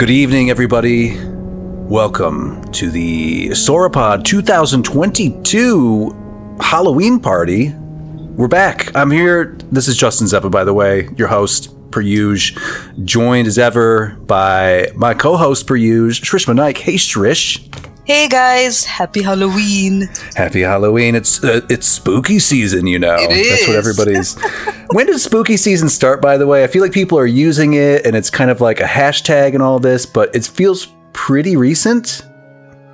[0.00, 1.20] Good evening, everybody.
[1.22, 7.74] Welcome to the Sauropod 2022 Halloween party.
[7.74, 8.96] We're back.
[8.96, 9.58] I'm here.
[9.70, 12.62] This is Justin Zeppa, by the way, your host, per usual,
[13.04, 16.78] joined as ever by my co-host, per usual, Shrishma Naik.
[16.78, 17.69] Hey, Shrish.
[18.04, 20.08] Hey guys, happy Halloween.
[20.34, 21.14] Happy Halloween.
[21.14, 23.16] It's uh, it's spooky season, you know.
[23.18, 23.88] It That's what is.
[23.88, 24.36] everybody's
[24.92, 26.64] When did spooky season start by the way?
[26.64, 29.62] I feel like people are using it and it's kind of like a hashtag and
[29.62, 32.22] all this, but it feels pretty recent.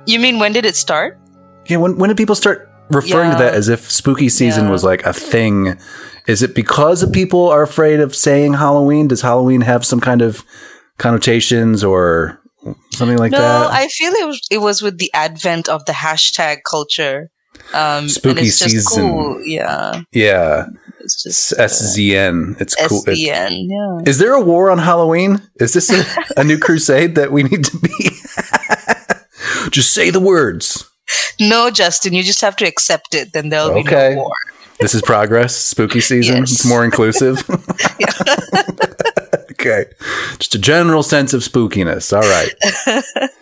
[0.05, 1.17] You mean when did it start?
[1.67, 4.71] Yeah, when when did people start referring to that as if spooky season Yeah.
[4.71, 5.77] was like a thing?
[6.27, 9.07] Is it because people are afraid of saying Halloween?
[9.07, 10.43] Does Halloween have some kind of
[10.97, 12.39] connotations or
[12.91, 13.59] something like no, that?
[13.61, 17.29] No, I feel it was it was with the advent of the hashtag culture.
[17.73, 19.09] Um and Spooky it's just season.
[19.09, 19.41] Cool.
[19.43, 20.01] Yeah.
[20.11, 20.65] yeah,
[20.99, 22.59] It's just uh, SZN.
[22.61, 23.03] It's cool.
[23.03, 23.65] SZN.
[23.67, 23.99] Yeah.
[24.09, 25.41] Is there a war on Halloween?
[25.59, 26.05] Is this a,
[26.39, 27.89] a new crusade that we need to be?
[29.71, 30.89] just say the words.
[31.39, 34.15] No, Justin, you just have to accept it, then there'll be Okay.
[34.15, 34.31] no war.
[34.79, 35.55] This is progress.
[35.55, 36.37] Spooky season.
[36.39, 36.51] Yes.
[36.51, 37.37] It's more inclusive.
[39.59, 39.85] okay.
[40.39, 42.13] Just a general sense of spookiness.
[42.13, 43.29] All right.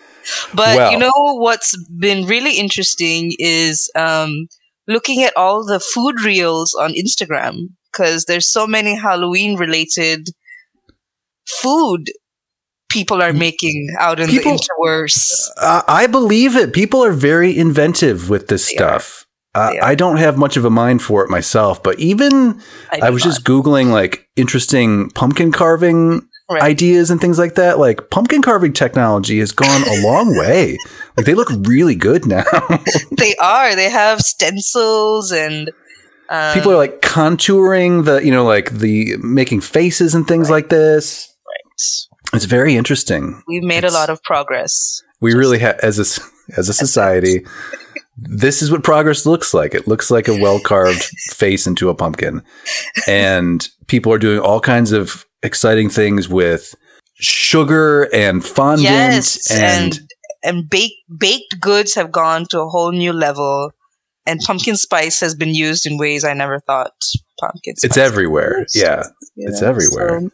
[0.56, 0.92] But Well.
[0.92, 4.48] you know what's been really interesting is um,
[4.88, 10.30] looking at all the food reels on Instagram because there's so many Halloween related
[11.62, 12.10] food
[12.90, 15.48] people are making out in People- the interverse.
[15.58, 16.74] Uh, I believe it.
[16.74, 19.22] People are very inventive with this They stuff.
[19.22, 19.25] Are.
[19.56, 22.62] I don't have much of a mind for it myself, but even
[22.92, 23.32] I, do was not.
[23.34, 26.62] just Googling like interesting pumpkin carving Right.
[26.62, 27.80] ideas and things like that.
[27.80, 30.78] Like pumpkin carving technology has gone a long way.
[31.18, 32.44] Like they look really good now.
[33.18, 33.76] they are.
[33.76, 35.72] They have stencils and
[36.30, 40.70] um, People are like contouring the, you know, like the making faces and things like
[40.70, 41.36] this.
[42.34, 43.42] It's very interesting.
[43.48, 45.02] We've made a lot of progress.
[45.22, 47.44] We really have, as a as a society,
[48.18, 49.74] this is what progress looks like.
[49.74, 52.42] It looks like a well carved face into a pumpkin,
[53.08, 56.76] and people are doing all kinds of exciting things with
[57.16, 60.00] sugar and fondant Yes, and, and
[60.44, 63.72] and baked baked goods have gone to a whole new level,
[64.26, 66.94] and pumpkin spice has been used in ways I never thought
[67.40, 67.76] pumpkin.
[67.76, 68.60] Spice it's everywhere.
[68.60, 68.76] was.
[68.76, 69.04] Yeah,
[69.36, 70.22] You it's know, everywhere.
[70.22, 70.30] so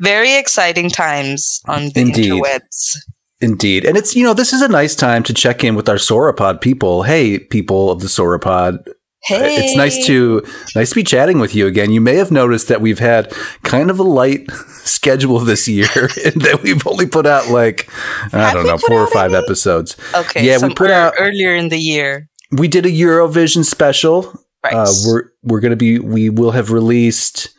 [0.00, 2.32] very exciting times on the Indeed.
[2.32, 2.96] interwebs.
[3.40, 3.84] Indeed.
[3.84, 6.60] And it's you know this is a nice time to check in with our sauropod
[6.60, 7.02] people.
[7.04, 8.86] Hey, people of the sauropod,
[9.24, 10.42] Hey, It's nice to
[10.76, 11.90] nice to be chatting with you again.
[11.90, 13.30] You may have noticed that we've had
[13.64, 14.48] kind of a light
[14.84, 15.88] schedule this year,
[16.24, 17.90] and that we've only put out like
[18.32, 19.42] I Have don't know four or five any?
[19.42, 19.96] episodes.
[20.14, 22.28] Okay, yeah, we put out- earlier in the year.
[22.52, 24.32] We did a Eurovision special.
[24.64, 24.72] Right.
[24.74, 27.50] Uh, we're we're gonna be we will have released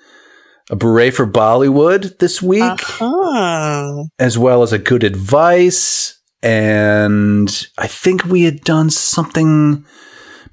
[0.69, 4.03] a beret for Bollywood this week, uh-huh.
[4.19, 6.19] as well as a good advice.
[6.41, 9.85] And I think we had done something.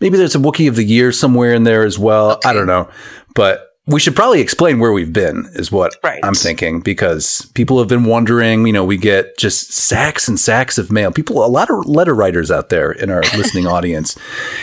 [0.00, 2.40] Maybe there's a Wookiee of the Year somewhere in there as well.
[2.44, 2.90] I don't know,
[3.34, 5.48] but we should probably explain where we've been.
[5.54, 6.20] Is what Right.
[6.24, 8.66] I'm thinking because people have been wondering.
[8.66, 11.12] You know, we get just sacks and sacks of mail.
[11.12, 14.18] People, a lot of letter writers out there in our listening audience,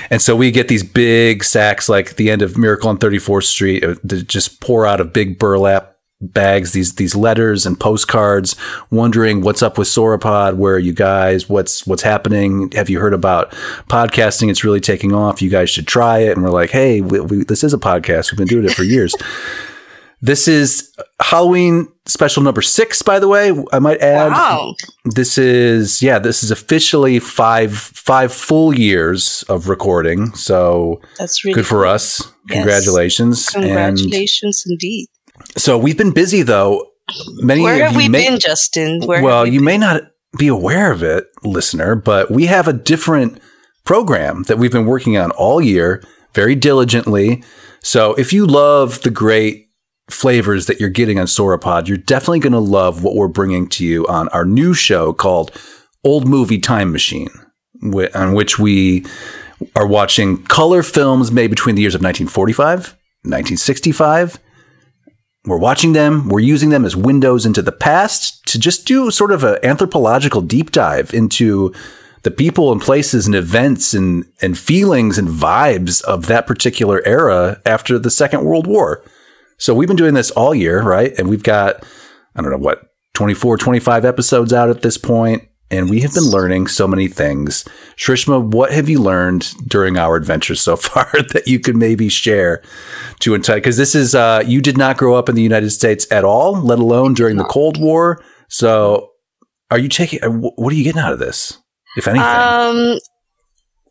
[0.09, 3.83] and so we get these big sacks like the end of Miracle on 34th Street
[3.83, 5.92] uh, that just pour out of big burlap
[6.31, 8.56] bags these these letters and postcards
[8.91, 13.13] wondering what's up with sauropod where are you guys what's what's happening have you heard
[13.13, 13.51] about
[13.89, 17.19] podcasting it's really taking off you guys should try it and we're like hey we,
[17.19, 19.13] we, this is a podcast we've been doing it for years
[20.22, 24.75] this is halloween special number six by the way i might add Wow.
[25.06, 31.56] this is yeah this is officially five five full years of recording so That's really
[31.56, 32.56] good for us Yes.
[32.57, 35.07] congratulations and Congratulations, indeed.
[35.57, 36.87] So we've been busy though.
[37.35, 39.01] Many Where of have you we may, been, Justin?
[39.01, 40.03] Where well, we you may not
[40.37, 43.39] be aware of it, listener, but we have a different
[43.83, 46.03] program that we've been working on all year
[46.33, 47.44] very diligently.
[47.81, 49.69] So if you love the great
[50.09, 53.85] flavors that you're getting on Sauropod, you're definitely going to love what we're bringing to
[53.85, 55.51] you on our new show called
[56.03, 57.29] Old Movie Time Machine,
[57.81, 59.06] whi- on which we
[59.75, 64.39] are watching color films made between the years of 1945, 1965.
[65.45, 69.31] We're watching them, we're using them as windows into the past to just do sort
[69.31, 71.74] of an anthropological deep dive into
[72.24, 77.62] the people and places and events and, and feelings and vibes of that particular era
[77.66, 79.04] after the Second World War.
[79.57, 81.13] So we've been doing this all year, right?
[81.18, 81.84] And we've got,
[82.36, 86.23] I don't know what, 24, 25 episodes out at this point, And we have been
[86.29, 87.65] learning so many things.
[87.97, 92.61] Shrishma, what have you learned during our adventures so far that you could maybe share
[93.19, 93.55] to entice?
[93.55, 96.53] Because this is, uh, you did not grow up in the United States at all,
[96.61, 98.23] let alone during the Cold War.
[98.49, 99.09] So
[99.71, 100.23] are you taking?
[100.23, 101.57] uh, What are you getting out of this,
[101.97, 102.27] if anything?
[102.27, 102.99] Um,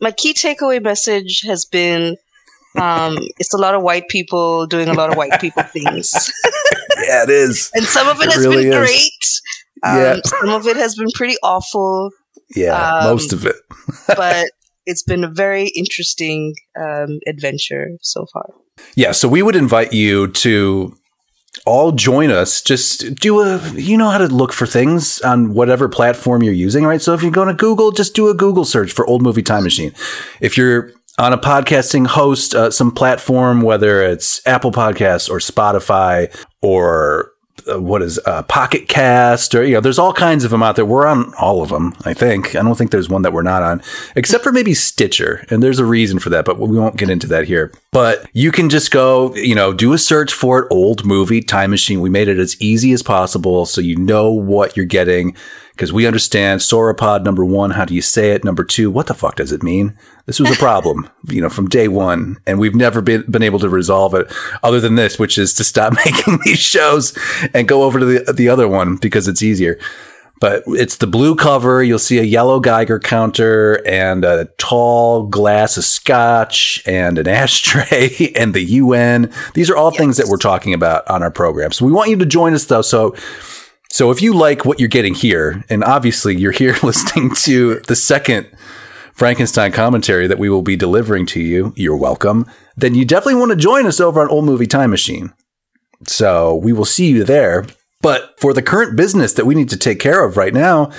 [0.01, 2.17] my key takeaway message has been
[2.81, 6.13] um, it's a lot of white people doing a lot of white people things.
[7.07, 7.71] yeah, it is.
[7.75, 8.89] and some of it, It has really been is.
[8.89, 9.41] great.
[9.83, 10.17] Um, Yeah.
[10.25, 12.11] Some of it has been pretty awful,
[12.55, 13.57] Yeah, Um, most of it.
[14.17, 14.47] but
[14.87, 18.47] it's been a very interesting um, adventure so far.
[18.97, 20.95] Yeah, so we would invite you to
[21.67, 22.63] all join us.
[22.63, 26.85] Just do a, you know how to look for things on whatever platform you're using,
[26.85, 27.01] right?
[27.01, 29.63] So if you're going to Google, just do a Google search for Old Movie Time
[29.63, 29.93] Machine.
[30.41, 36.35] If you're on a podcasting host, uh, some platform, whether it's Apple Podcasts or Spotify
[36.63, 37.32] or
[37.71, 40.77] uh, what is uh, Pocket Cast or you know, there's all kinds of them out
[40.77, 40.85] there.
[40.85, 42.57] We're on all of them, I think.
[42.57, 43.83] I don't think there's one that we're not on,
[44.17, 47.27] except for maybe Stitcher, and there's a reason for that, but we won't get into
[47.29, 47.73] that here.
[47.93, 50.69] But you can just go, you know, do a search for it.
[50.71, 52.01] Old movie time machine.
[52.01, 55.37] We made it as easy as possible, so you know what you're getting.
[55.73, 58.45] Because we understand sauropod number one, how do you say it?
[58.45, 59.97] Number two, what the fuck does it mean?
[60.27, 63.59] This was a problem, you know, from day one, and we've never been, been able
[63.61, 64.33] to resolve it
[64.63, 67.17] other than this, which is to stop making these shows
[67.55, 69.79] and go over to the, the other one because it's easier.
[70.43, 71.85] But it's the blue cover.
[71.85, 78.33] You'll see a yellow Geiger counter and a tall glass of scotch and an ashtray
[78.35, 79.33] and the UN.
[79.55, 81.71] These are all things that we're talking about on our program.
[81.71, 82.83] So we want you to join us though.
[82.83, 83.15] So
[83.93, 87.95] so if you like what you're getting here, and obviously you're here listening to the
[87.95, 88.51] second
[89.13, 92.47] Frankenstein commentary that we will be delivering to you, you're welcome.
[92.75, 95.35] Then you definitely want to join us over on Old Movie Time Machine.
[96.09, 97.67] So we will see you there.
[98.01, 100.91] But for the current business that we need to take care of right now,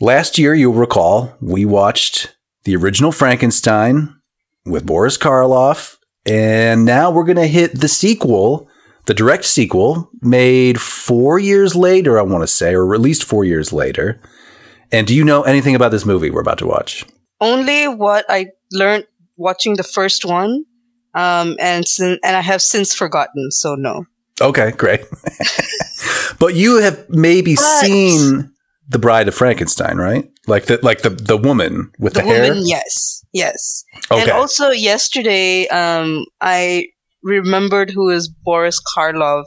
[0.00, 4.14] last year, you'll recall, we watched the original Frankenstein
[4.64, 5.96] with Boris Karloff.
[6.26, 8.69] And now we're going to hit the sequel,
[9.10, 13.44] the direct sequel, made four years later, I want to say, or at least four
[13.44, 14.20] years later.
[14.92, 17.04] And do you know anything about this movie we're about to watch?
[17.40, 20.64] Only what I learned watching the first one,
[21.14, 23.50] um, and and I have since forgotten.
[23.50, 24.04] So no.
[24.40, 25.00] Okay, great.
[26.38, 28.52] but you have maybe But- seen
[28.88, 30.30] the Bride of Frankenstein, right?
[30.46, 32.54] Like the like the the woman with the, the hair.
[32.54, 34.22] yes yes Okay.
[34.22, 36.86] and also yesterday um i
[37.22, 39.44] remembered who is boris karloff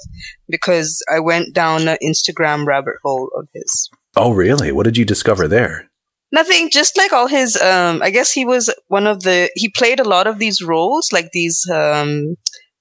[0.47, 4.71] because i went down an instagram rabbit hole of his oh, really?
[4.71, 5.89] What did you discover there?
[6.33, 9.99] nothing just like all his um i guess he was one of the he played
[9.99, 12.35] a lot of these roles like these um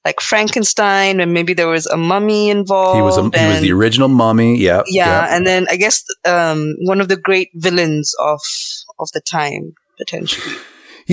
[0.04, 3.72] like frankenstein and maybe there was a mummy involved He was a, he was the
[3.72, 4.58] original mummy.
[4.58, 4.82] Yeah.
[4.86, 8.40] yeah, and then I guess um, one of the great villains of
[8.98, 10.56] of the time potentially.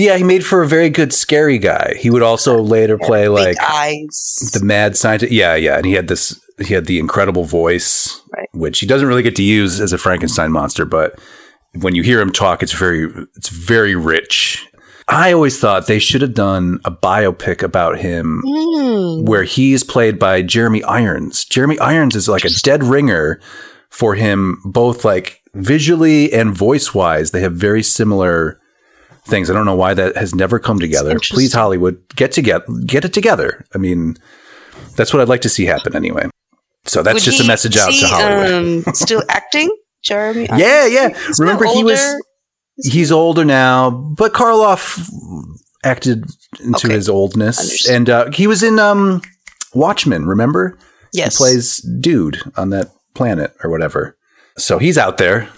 [0.00, 1.94] Yeah, he made for a very good scary guy.
[1.98, 5.30] He would also later play like the mad scientist.
[5.30, 8.48] Yeah, yeah, and he had this he had the incredible voice, Right.
[8.52, 11.18] which he doesn't really get to use as a Frankenstein monster, but
[11.74, 14.66] when you hear him talk, it's very it's very rich.
[15.08, 19.24] I always thought they should have done a biopic about him Hmm.
[19.24, 21.44] where he's played by Jeremy Irons.
[21.44, 23.40] Jeremy Irons is like a dead ringer
[23.90, 27.32] for him, both like visually and voice wise.
[27.32, 28.59] They have very similar
[29.24, 29.50] things.
[29.50, 31.18] I don't know why that has never come together.
[31.20, 33.64] Please, Hollywood, get together, get it together.
[33.74, 34.16] I mean,
[34.96, 36.28] that's what I'd like to see happen anyway.
[36.86, 38.86] So that's Would just a message out to Hollywood.
[38.86, 39.70] Um, still acting,
[40.02, 40.48] Jeremy?
[40.56, 41.08] yeah, yeah.
[41.26, 42.00] He's Remember, he was.
[42.82, 44.98] He's older now, but Karloff
[45.84, 46.24] acted
[46.60, 46.94] into Okay.
[46.94, 47.94] his oldness, Understood.
[47.94, 49.20] and uh, he was in um,
[49.74, 50.24] Watchmen.
[50.26, 50.78] Remember?
[51.12, 51.34] Yes.
[51.34, 54.16] He plays dude on that planet or whatever.
[54.56, 55.48] So he's out there.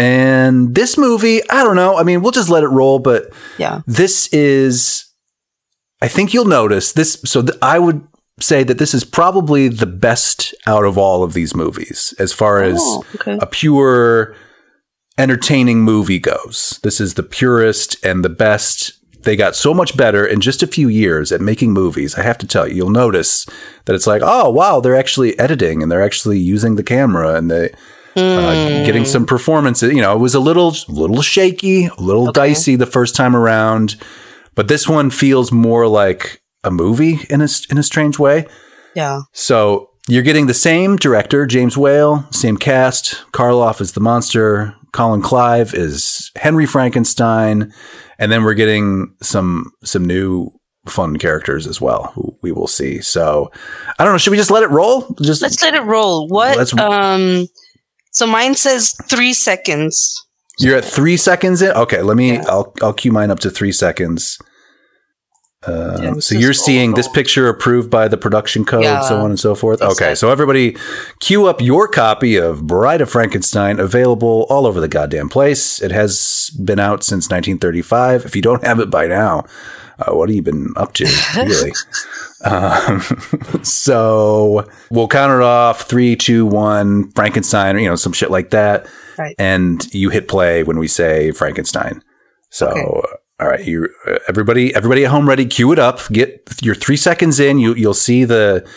[0.00, 1.96] And this movie, I don't know.
[1.96, 3.82] I mean, we'll just let it roll, but Yeah.
[3.86, 5.04] this is,
[6.00, 7.20] I think you'll notice this.
[7.24, 8.02] So th- I would
[8.40, 12.62] say that this is probably the best out of all of these movies as far
[12.64, 13.38] oh, as Oh, okay.
[13.40, 14.34] a pure
[15.18, 16.80] entertaining movie goes.
[16.82, 18.92] This is the purest and the best.
[19.24, 22.14] They got so much better in just a few years at making movies.
[22.14, 23.44] I have to tell you, you'll notice
[23.84, 27.50] that it's like, oh wow, they're actually editing and they're actually using the camera and
[27.50, 27.74] they
[28.20, 29.92] uh, getting some performances.
[29.92, 32.48] You know, it was a little little shaky, a little Okay.
[32.48, 33.96] dicey the first time around,
[34.54, 38.46] but this one feels more like a movie in a in a strange way.
[38.94, 39.20] Yeah.
[39.32, 43.24] So you're getting the same director, James Whale, same cast.
[43.32, 44.74] Karloff is the monster.
[44.92, 47.72] Colin Clive is Henry Frankenstein,
[48.18, 50.48] and then we're getting some some new
[50.88, 53.00] fun characters as well, who we will see.
[53.00, 53.52] So
[53.98, 54.18] I don't know.
[54.18, 55.14] Should we just let it roll?
[55.22, 56.26] Just Let's let it roll.
[56.28, 56.56] What?
[56.56, 57.46] Let's- um.
[58.10, 60.26] So mine says three seconds.
[60.58, 61.70] you're at three seconds in.
[61.72, 62.34] Okay, let me.
[62.34, 62.44] Yeah.
[62.48, 64.38] I'll I'll cue mine up to three seconds.
[65.66, 69.26] Um, Yeah, so you're seeing this picture approved by the production code, Yeah, so on
[69.30, 69.82] and so forth.
[69.82, 70.74] Okay, so everybody,
[71.20, 75.82] queue up your copy of Bride of Frankenstein, available all over the goddamn place.
[75.82, 78.24] It has been out since 1935.
[78.24, 79.44] If you don't have it by now,
[80.00, 81.04] uh, what have you been up to,
[81.36, 81.72] really?
[82.44, 83.00] um,
[83.62, 87.10] so we'll count it off: three, two, one.
[87.12, 88.86] Frankenstein, or you know, some shit like that,
[89.18, 89.34] Right.
[89.38, 92.02] and you hit play when we say Frankenstein.
[92.50, 92.68] So.
[92.68, 93.08] Okay.
[93.40, 93.88] All right, you
[94.28, 96.06] everybody everybody at home ready, cue it up.
[96.12, 97.58] Get your 3 seconds in.
[97.58, 98.68] You you'll see the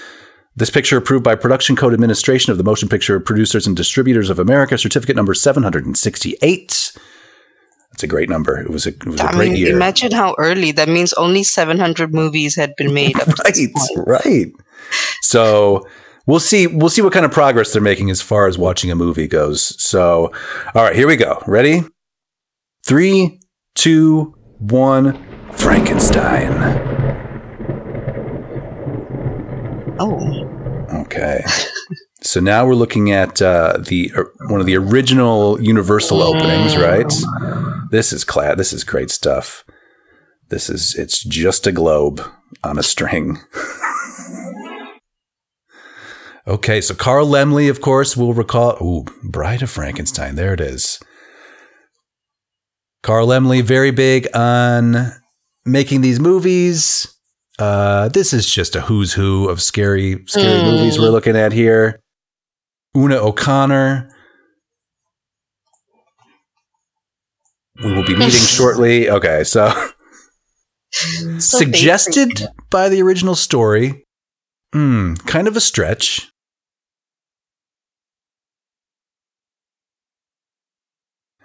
[0.55, 4.39] this picture approved by Production Code Administration of the Motion Picture Producers and Distributors of
[4.39, 6.93] America, certificate number 768.
[7.93, 8.59] That's a great number.
[8.59, 9.75] It was a it was a great mean, year.
[9.75, 10.71] imagine how early.
[10.71, 14.51] That means only 700 movies had been made up to this right, right.
[15.21, 15.87] So
[16.25, 18.95] we'll see we'll see what kind of progress they're making as far as watching a
[18.95, 19.79] movie goes.
[19.81, 20.31] So
[20.73, 21.41] all right, here we go.
[21.45, 21.83] Ready?
[22.85, 23.39] Three,
[23.75, 25.23] two, one.
[25.53, 26.51] Frankenstein.
[29.99, 30.49] Oh,
[30.93, 31.43] Okay.
[32.21, 37.11] so now we're looking at uh, the uh, one of the original Universal openings, right?
[37.93, 39.63] This is cla- This is great stuff.
[40.49, 42.21] This is it's just a globe
[42.63, 43.37] on a string.
[46.47, 48.77] okay, so Carl Laemmle, of course, will recall.
[48.81, 50.33] Ooh, Bride of Frankenstein.
[50.33, 50.99] There it is.
[53.03, 55.11] Carl Laemmle, very big on
[55.63, 57.07] making these movies.
[57.59, 60.71] Uh, this is just a who's who of scary, scary Mm.
[60.71, 61.99] movies we're looking at here.
[62.97, 64.09] Una O'Connor.
[67.81, 69.09] We will be meeting shortly.
[69.09, 69.71] Okay, so
[70.91, 74.03] So suggested by the original story.
[74.73, 76.29] Hmm, kind of a stretch.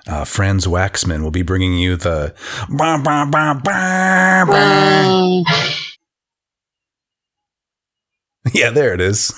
[0.07, 2.35] Uh, Franz Waxman will be bringing you the.
[2.69, 5.43] Bah, bah, bah, bah, bah.
[8.55, 9.31] Yeah, there it is.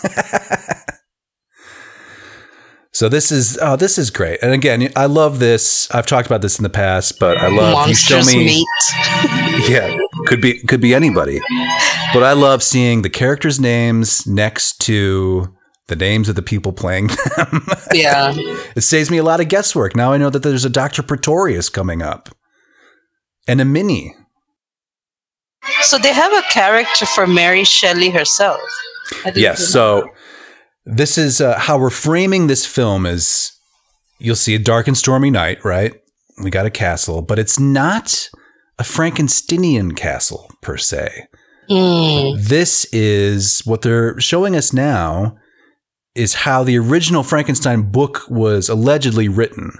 [3.00, 4.40] So this is oh, this is great.
[4.42, 5.90] And again, I love this.
[5.90, 8.44] I've talked about this in the past, but I love you show me.
[8.44, 8.66] meat.
[9.70, 11.40] Yeah, could be could be anybody.
[12.12, 15.48] But I love seeing the characters' names next to
[15.86, 17.06] the names of the people playing
[17.38, 17.66] them.
[17.94, 18.34] Yeah.
[18.76, 19.96] it saves me a lot of guesswork.
[19.96, 21.02] Now I know that there's a Dr.
[21.02, 22.28] Pretorius coming up.
[23.48, 24.14] And a Minnie.
[25.80, 28.60] So they have a character for Mary Shelley herself.
[29.34, 29.66] Yes.
[29.66, 30.06] So
[30.84, 33.52] this is uh, how we're framing this film is
[34.18, 35.94] you'll see a dark and stormy night, right?
[36.42, 38.28] We got a castle, but it's not
[38.78, 41.26] a Frankensteinian castle per se.
[41.68, 42.40] Mm.
[42.42, 45.36] This is what they're showing us now
[46.14, 49.70] is how the original Frankenstein book was allegedly written.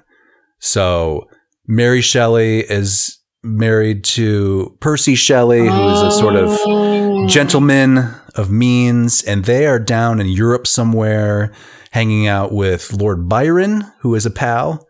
[0.61, 1.26] So
[1.66, 7.26] Mary Shelley is married to Percy Shelley, who is a sort of Oh.
[7.26, 11.52] gentleman of means, and they are down in Europe somewhere
[11.90, 14.87] hanging out with Lord Byron, who is a pal.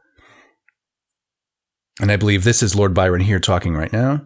[2.00, 4.22] And I believe this is Lord Byron here talking right now.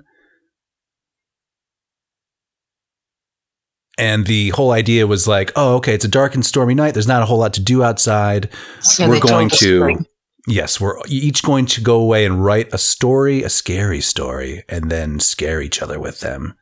[3.96, 6.94] And the whole idea was like, oh, okay, it's a dark and stormy night.
[6.94, 8.48] There's not a whole lot to do outside.
[8.80, 10.06] So we're going to, spring.
[10.48, 14.90] yes, we're each going to go away and write a story, a scary story, and
[14.90, 16.54] then scare each other with them.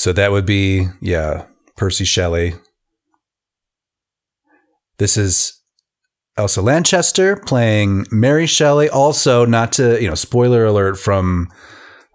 [0.00, 1.44] So that would be, yeah,
[1.76, 2.54] Percy Shelley.
[4.96, 5.60] This is
[6.38, 8.88] Elsa Lanchester playing Mary Shelley.
[8.88, 11.48] Also, not to, you know, spoiler alert from,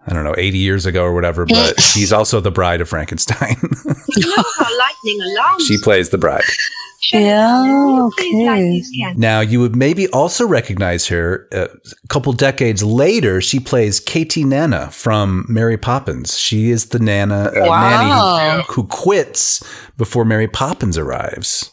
[0.06, 3.56] I don't know, 80 years ago or whatever, but she's also the bride of Frankenstein.
[3.62, 5.66] Look how lightning alarms.
[5.66, 6.44] she plays the bride.
[7.12, 8.82] Yeah, okay.
[9.16, 11.66] Now, you would maybe also recognize her uh,
[12.04, 13.40] a couple decades later.
[13.40, 16.36] She plays Katie Nanna from Mary Poppins.
[16.38, 19.62] She is the Nana uh, nanny who, who quits
[19.96, 21.70] before Mary Poppins arrives.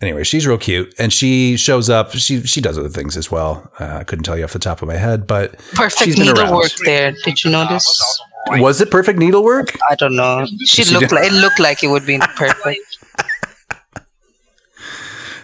[0.00, 2.12] Anyway, she's real cute, and she shows up.
[2.12, 3.68] She she does other things as well.
[3.80, 6.28] Uh, I couldn't tell you off the top of my head, but Perfect She's been
[6.28, 6.36] around.
[6.46, 7.12] needlework there.
[7.24, 8.20] Did you notice?
[8.52, 9.76] was it perfect needlework?
[9.90, 10.46] I don't know.
[10.64, 12.80] She, She looked did- like it looked like it would be perfect.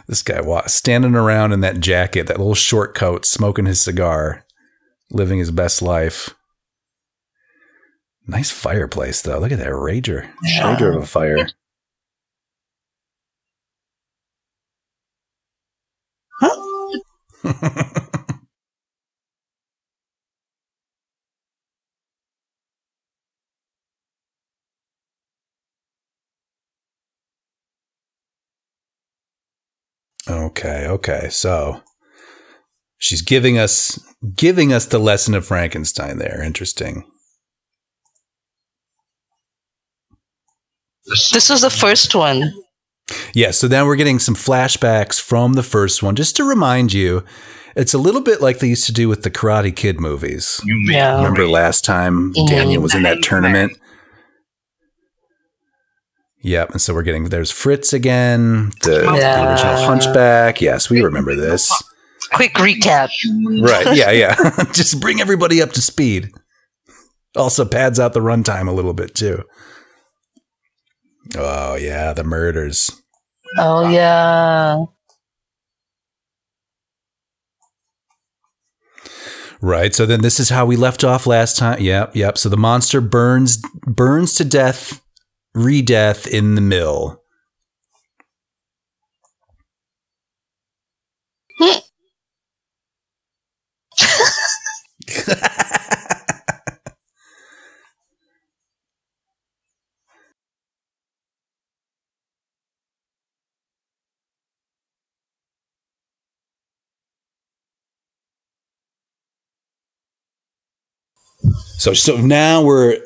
[0.06, 4.44] This guy wa- standing around in that jacket, that little short coat, smoking his cigar,
[5.10, 6.34] living his best life.
[8.26, 9.38] Nice fireplace, though.
[9.38, 10.30] Look at that rager.
[10.58, 11.48] Rager of a fire.
[30.28, 31.28] okay, okay.
[31.30, 31.80] So
[33.04, 34.02] She's giving us
[34.34, 36.42] giving us the lesson of Frankenstein there.
[36.42, 37.04] Interesting.
[41.32, 42.50] This was the first one.
[43.34, 47.22] Yeah, so now we're getting some flashbacks from the first one just to remind you
[47.76, 50.60] it's a little bit like they used to do with the Karate Kid movies.
[50.86, 51.16] Yeah.
[51.16, 52.48] Remember last time Mhm.
[52.48, 53.76] Daniel was in that tournament?
[56.42, 60.60] Yep, and so we're getting there's Fritz again, the, the original Hunchback.
[60.60, 61.72] Yes, we remember this.
[62.32, 63.08] Quick recap.
[63.62, 63.96] Right.
[63.96, 64.34] Yeah, yeah.
[64.72, 66.30] Just bring everybody up to speed.
[67.36, 69.42] Also pads out the runtime a little bit too.
[71.36, 72.90] Oh yeah, the murders.
[73.58, 74.84] Oh yeah.
[79.60, 79.94] Right.
[79.94, 81.80] So then this is how we left off last time.
[81.80, 82.36] Yep, yep.
[82.36, 85.00] So the monster burns burns to death,
[85.54, 87.22] re-death in the mill.
[91.58, 91.78] Hmm.
[111.84, 112.96] So so now we're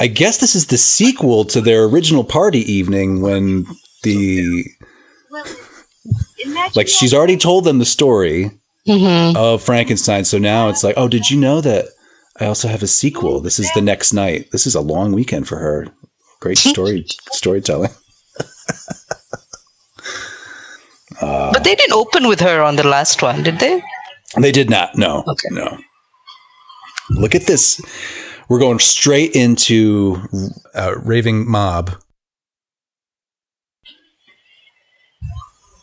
[0.00, 3.66] I guess this is the sequel to their original party evening when
[4.04, 4.64] the
[5.30, 5.44] Well,
[6.74, 8.50] like she's already told them the story
[8.86, 10.24] hmm of Frankenstein.
[10.24, 11.88] So now it's like, oh, did you know that
[12.40, 13.40] I also have a sequel?
[13.40, 14.50] This is the next night.
[14.50, 15.88] This is a long weekend for her.
[16.40, 17.90] Great story storytelling.
[21.20, 23.82] uh, But they didn't open with her on the last one, did they?
[24.38, 24.96] they did not.
[24.96, 25.22] No.
[25.28, 25.48] Okay.
[25.50, 25.76] No.
[27.14, 27.80] Look at this.
[28.48, 30.28] We're going straight into
[30.74, 31.92] uh, Raving Mob.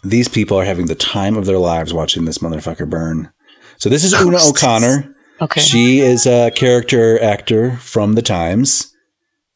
[0.04, 3.32] These people are having the time of their lives watching this motherfucker burn.
[3.78, 5.16] So this is Una O'Connor.
[5.42, 5.62] Okay.
[5.62, 8.94] She is a character actor from the Times,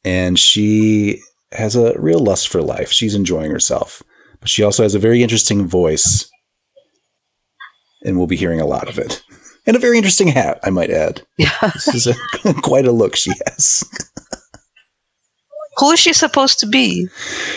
[0.06, 2.92] and she has a real lust for life.
[2.92, 4.02] She's enjoying herself,
[4.40, 6.30] but she also has a very interesting voice,
[8.06, 9.22] and we'll be hearing a lot of it.
[9.66, 11.22] And a very interesting hat, I might add.
[11.38, 11.52] yeah.
[11.62, 13.84] This is a, quite a look she has.
[15.78, 17.08] Who is she supposed to be?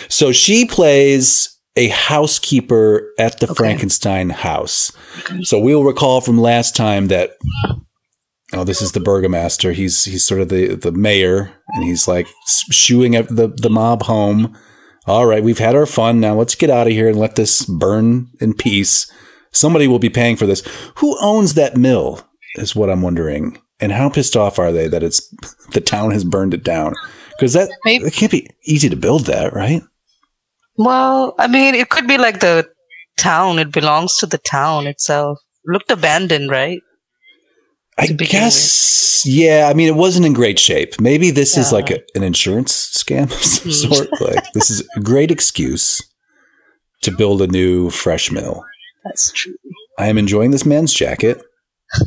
[0.09, 3.53] So she plays a housekeeper at the Okay.
[3.55, 4.91] Frankenstein house.
[5.43, 7.31] So we'll recall from last time that
[8.53, 9.71] oh, this is the burgomaster.
[9.73, 12.27] He's he's sort of the the mayor, and he's like
[12.71, 14.57] shooing at the the mob home.
[15.05, 16.19] All right, we've had our fun.
[16.19, 19.09] Now let's get out of here and let this burn in peace.
[19.57, 20.61] Somebody will be paying for this.
[20.95, 22.21] Who owns that mill?
[22.55, 23.61] Is what I'm wondering.
[23.79, 25.27] And how pissed off are they that it's
[25.73, 26.93] the town has burned it down?
[27.37, 29.83] Because that Maybe- it can't be easy to build that, right?
[30.77, 32.67] Well, I mean, it could be like the
[33.17, 33.59] town.
[33.59, 35.39] It belongs to the town itself.
[35.65, 36.79] Looked abandoned, right?
[37.99, 39.67] I guess, yeah.
[39.71, 41.01] I mean, it wasn't in great shape.
[41.01, 43.95] Maybe this is like a, an insurance scam of some Hmm.
[44.05, 44.21] sort.
[44.21, 46.01] Like this is a great excuse
[47.01, 48.63] to build a new fresh mill.
[49.07, 49.55] That's true.
[49.99, 51.41] I am enjoying this man's jacket.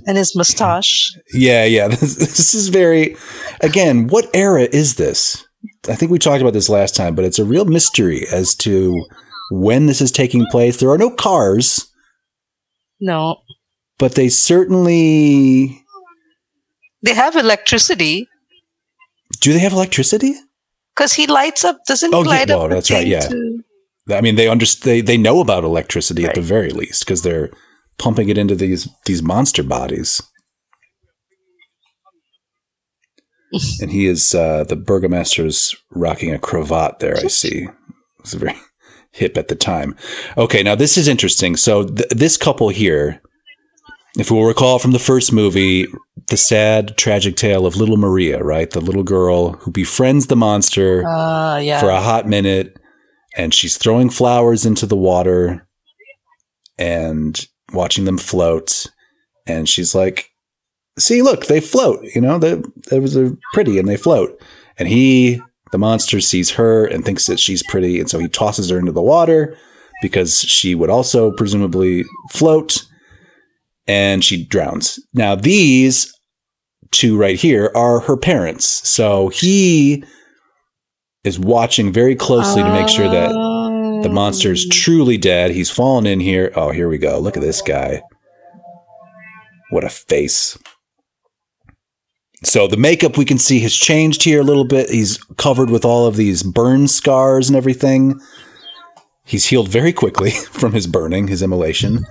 [0.07, 1.11] And his mustache.
[1.33, 1.89] Yeah, yeah.
[2.01, 3.17] This, this is very.
[3.63, 5.45] Again, what era is this?
[5.89, 9.03] I think we talked about this last time, but it's a real mystery as to
[9.51, 10.77] when this is taking place.
[10.79, 11.91] There are no cars,
[13.01, 13.37] No.
[13.99, 15.83] but they certainly
[17.03, 18.29] They have electricity
[19.41, 19.53] do.
[19.55, 20.35] They have electricity?
[20.95, 21.79] because he lights up.
[21.87, 22.69] Doesn't Oh, he yeah, light well, up?
[22.69, 23.21] the that's right, yeah.
[23.29, 23.63] too?
[24.12, 24.85] I mean, they understand.
[24.90, 27.51] They, they know about electricity at the very least because they're
[27.99, 30.23] pumping it into these these monster bodies.
[33.81, 36.99] and he is uh, the burgomaster's rocking a cravat.
[37.01, 37.66] There, I see.
[38.20, 38.55] It's very
[39.12, 39.96] hip at the time.
[40.37, 41.57] Okay, now this is interesting.
[41.57, 43.20] So th- this couple here,
[44.18, 45.87] if we'll recall from the first movie,
[46.29, 51.05] the sad, tragic tale of little Maria, right, the little girl who befriends the monster
[51.07, 51.81] Uh, yeah.
[51.81, 52.77] for a hot minute
[53.37, 55.66] and she's throwing flowers into the water
[56.79, 58.87] and watching them float.
[59.47, 60.31] And she's like
[60.99, 64.40] see look they float you know they they they're pretty and they float.
[64.79, 65.40] And he
[65.73, 68.01] the monster sees her and thinks that she's pretty.
[68.01, 69.57] And so he tosses her into the water
[70.03, 72.85] because she would also presumably float
[73.87, 74.99] and she drowns.
[75.14, 76.12] Now these
[76.90, 78.66] two right here are her parents.
[78.88, 80.05] So he
[81.24, 84.12] is watching very closely to make sure that the oh.
[84.12, 85.50] monster is truly dead.
[85.50, 86.52] He's fallen in here.
[86.56, 87.18] Oh, here we go.
[87.18, 88.02] Look at this guy.
[89.70, 90.59] What a face.
[92.42, 94.88] So the makeup we can see has changed here a little bit.
[94.88, 98.18] He's covered with all of these burn scars and everything.
[99.24, 102.04] He's healed very quickly from his burning, his immolation.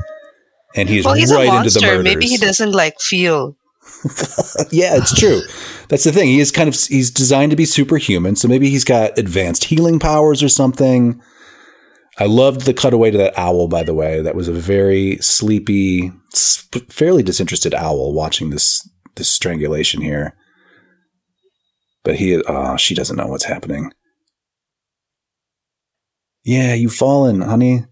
[0.76, 2.04] and he's Well, he's right into the murders.
[2.04, 3.58] Maybe he doesn't like feel.
[4.72, 5.42] yeah, it's true.
[5.90, 6.28] That's the thing.
[6.28, 10.00] He is kind of he's designed to be superhuman, so maybe he's got advanced healing
[10.00, 11.22] powers or something.
[12.18, 14.22] I loved the cutaway to that owl, by the way.
[14.22, 16.12] That was a very sleepy,
[16.90, 20.36] fairly disinterested owl watching this this strangulation here.
[22.04, 23.92] But he, oh, she doesn't know what's happening.
[26.44, 27.86] Yeah, you've fallen, honey.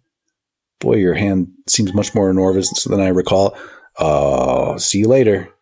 [0.80, 3.58] Boy, your hand seems much more nervous than I recall.
[4.00, 5.54] Oh, see you later.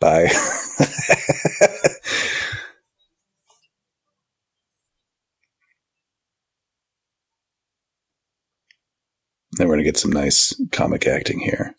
[0.00, 0.28] Bye.
[9.58, 11.74] then we're going to get some nice comic acting here.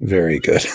[0.00, 0.62] Very good.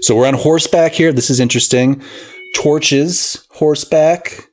[0.00, 1.12] so we're on horseback here.
[1.12, 2.02] This is interesting.
[2.54, 4.48] Torches, horseback.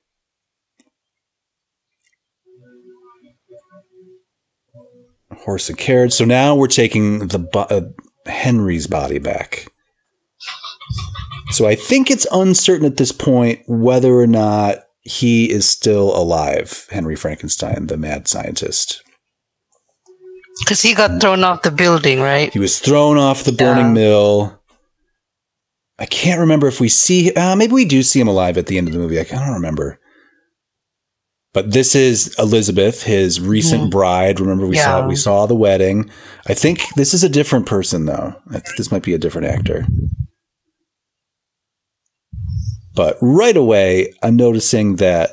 [5.39, 6.13] Horse and carriage.
[6.13, 7.81] So now we're taking the bo- uh,
[8.25, 9.67] Henry's body back.
[11.51, 16.87] So I think it's uncertain at this point whether or not he is still alive,
[16.89, 19.01] Henry Frankenstein, the mad scientist.
[20.59, 22.51] Because he got thrown off the building, right?
[22.51, 23.91] He was thrown off the burning Yeah.
[23.93, 24.61] mill.
[25.99, 27.33] I can't remember if we see.
[27.33, 29.19] Uh, maybe we do see him alive at the end of the movie.
[29.19, 29.99] I don't remember.
[31.53, 33.89] But this is Elizabeth, his recent Mhm.
[33.91, 34.39] bride.
[34.39, 36.09] Remember, we saw we saw the wedding.
[36.47, 38.35] I think this is a different person, though.
[38.49, 39.87] I think this might be a different actor.
[42.93, 45.31] But right away, I'm noticing that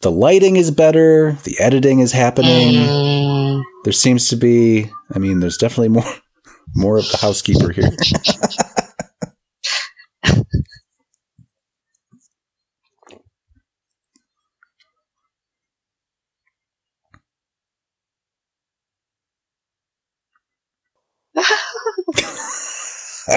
[0.00, 1.38] the lighting is better.
[1.44, 3.62] The editing is happening Mm.
[3.84, 6.04] there seems to be i mean there's definitely more
[6.74, 7.90] more of the housekeeper here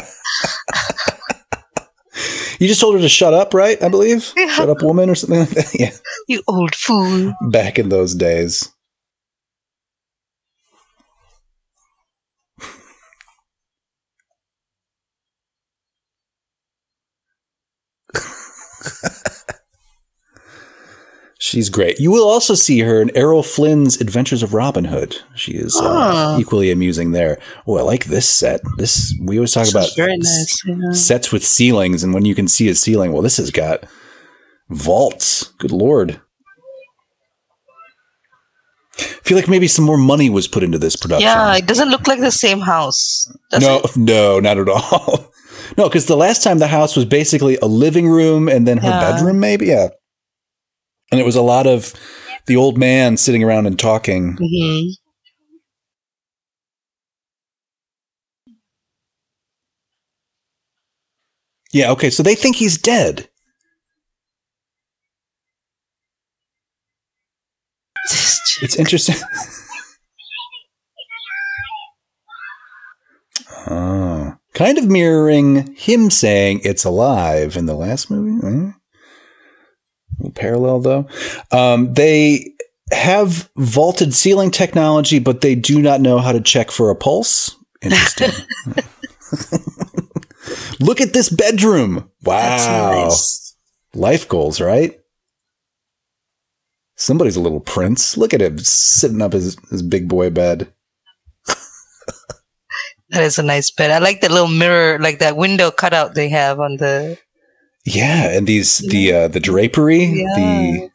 [2.59, 3.81] you just told her to shut up right?
[3.83, 4.31] I believe?
[4.35, 4.51] Yeah.
[4.53, 5.71] shut up woman or something like that?
[5.79, 5.91] Yeah.
[6.27, 7.33] You old fool.
[7.49, 8.69] back in those days
[21.47, 21.99] She's great.
[21.99, 25.15] You will also see her in Errol Flynn's Adventures of Robin Hood.
[25.35, 26.39] She is uh, Ah.
[26.39, 27.37] equally amusing there.
[27.67, 28.61] Oh, I like this set.
[28.77, 30.63] This we always talk about nice.
[30.65, 30.91] yeah.
[30.93, 33.83] sets with ceilings, and when you can see a ceiling, well, this has got
[34.69, 35.53] vaults.
[35.59, 36.19] Good lord!
[38.97, 41.27] I feel like maybe some more money was put into this production.
[41.27, 43.31] Yeah, it doesn't look like the same house.
[43.59, 43.91] no, it?
[43.97, 45.31] no, not at all.
[45.77, 48.87] no, because the last time the house was basically a living room and then her
[48.89, 49.11] Yeah.
[49.11, 49.67] bedroom, maybe.
[49.67, 49.89] Yeah,
[51.11, 51.93] and it was a lot of
[52.47, 54.37] the old man sitting around and talking.
[54.37, 54.89] Mhm.
[61.73, 63.29] Yeah, okay, so they think he's dead.
[68.61, 69.15] It's interesting.
[73.67, 78.45] oh, kind of mirroring him saying it's alive in the last movie.
[78.47, 78.71] Eh?
[80.33, 81.07] Parallel though.
[81.51, 82.53] Um, they
[82.91, 87.55] have vaulted ceiling technology, but they do not know how to check for a pulse.
[87.81, 88.31] Interesting.
[90.79, 92.09] Look at this bedroom.
[92.23, 93.05] Wow.
[93.05, 93.55] Nice.
[93.93, 94.99] Life goals, right?
[96.95, 98.17] Somebody's a little prince.
[98.17, 100.71] Look at him sitting up his, his big boy bed.
[103.09, 103.91] That is a nice bed.
[103.91, 107.17] I like the little mirror, like that window cutout they have on the.
[107.85, 110.89] Yeah, and these the uh, the drapery, the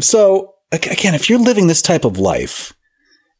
[0.00, 2.72] So again, if you're living this type of life,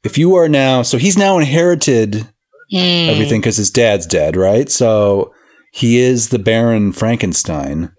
[0.03, 2.27] if you are now, so he's now inherited
[2.71, 3.09] Mm.
[3.09, 4.71] everything because his dad's dead, right?
[4.71, 5.33] So
[5.73, 7.93] he is the Baron Frankenstein.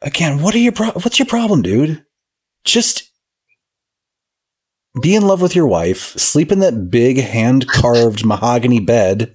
[0.00, 2.02] Again, what are your pro- what's your problem, dude?
[2.64, 3.10] Just
[5.00, 9.32] be in love with your wife, sleep in that big hand carved mahogany bed,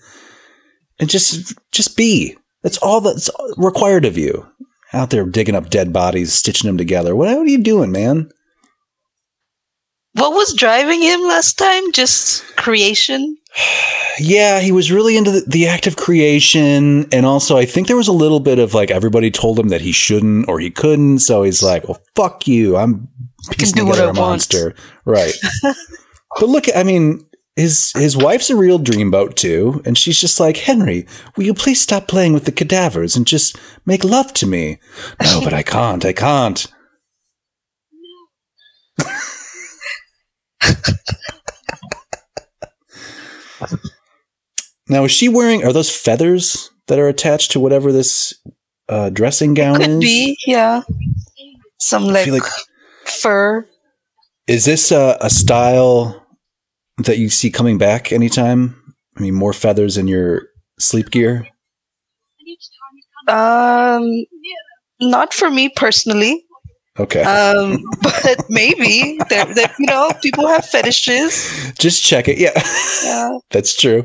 [0.99, 2.37] and just just be.
[2.63, 4.47] That's all that's required of you.
[4.93, 7.15] Out there digging up dead bodies, stitching them together.
[7.15, 8.29] What, what are you doing, man?
[10.13, 11.91] What was driving him last time?
[11.91, 13.37] Just creation?
[14.19, 17.07] Yeah, he was really into the, the act of creation.
[17.13, 19.81] And also, I think there was a little bit of like everybody told him that
[19.81, 21.19] he shouldn't or he couldn't.
[21.19, 22.75] So he's like, well, fuck you.
[22.75, 23.07] I'm
[23.51, 24.75] piecing do what together a want." monster.
[25.05, 25.33] Right.
[26.39, 27.25] but look, I mean,
[27.55, 31.05] his his wife's a real dreamboat too, and she's just like Henry.
[31.35, 34.79] Will you please stop playing with the cadavers and just make love to me?
[35.23, 36.03] No, but I can't.
[36.03, 36.67] I can't.
[44.89, 45.63] now, is she wearing?
[45.63, 48.33] Are those feathers that are attached to whatever this
[48.89, 49.99] uh, dressing gown Could is?
[49.99, 50.81] be, yeah.
[51.79, 52.43] Some like, like
[53.11, 53.67] fur.
[54.47, 56.25] Is this a, a style
[56.97, 58.75] that you see coming back anytime?
[59.17, 60.43] I mean, more feathers in your
[60.79, 61.47] sleep gear.
[63.27, 64.25] Um,
[64.99, 66.43] not for me personally.
[66.99, 69.47] Okay, Um, but maybe there,
[69.79, 71.71] you know, people have fetishes.
[71.79, 72.37] just check it.
[72.37, 72.51] Yeah,
[73.03, 73.37] Yeah.
[73.51, 74.03] that's true.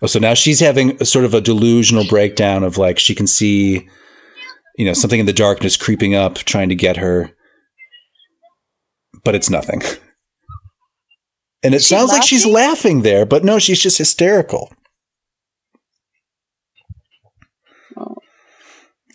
[0.00, 3.26] Oh, so now she's having a sort of a delusional breakdown of like she can
[3.26, 3.88] see,
[4.78, 7.32] you know, something in the darkness creeping up, trying to get her,
[9.24, 9.82] but it's nothing.
[11.64, 14.72] And it She's sounds like she's laughing there, but no, she's just hysterical.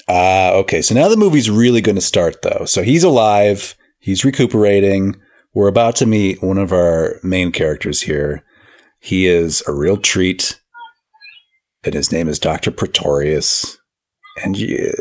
[0.10, 0.82] Ah, okay.
[0.82, 2.66] So now the movie's really going to start, though.
[2.66, 3.76] So he's alive.
[4.00, 5.16] He's recuperating.
[5.54, 8.44] We're about to meet one of our main characters here.
[9.00, 10.60] He is a real treat,
[11.86, 13.78] and his name is Doctor Pretorius.
[14.42, 14.92] And you,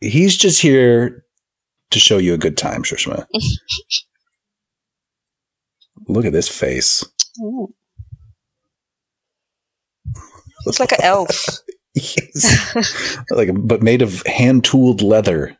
[0.00, 1.24] he's just here
[1.90, 3.26] to show you a good time, Shushma.
[6.08, 7.04] Look at this face.
[7.40, 7.72] Ooh.
[10.66, 11.44] Looks like an elf.
[13.30, 15.56] Like, but made of hand tooled leather.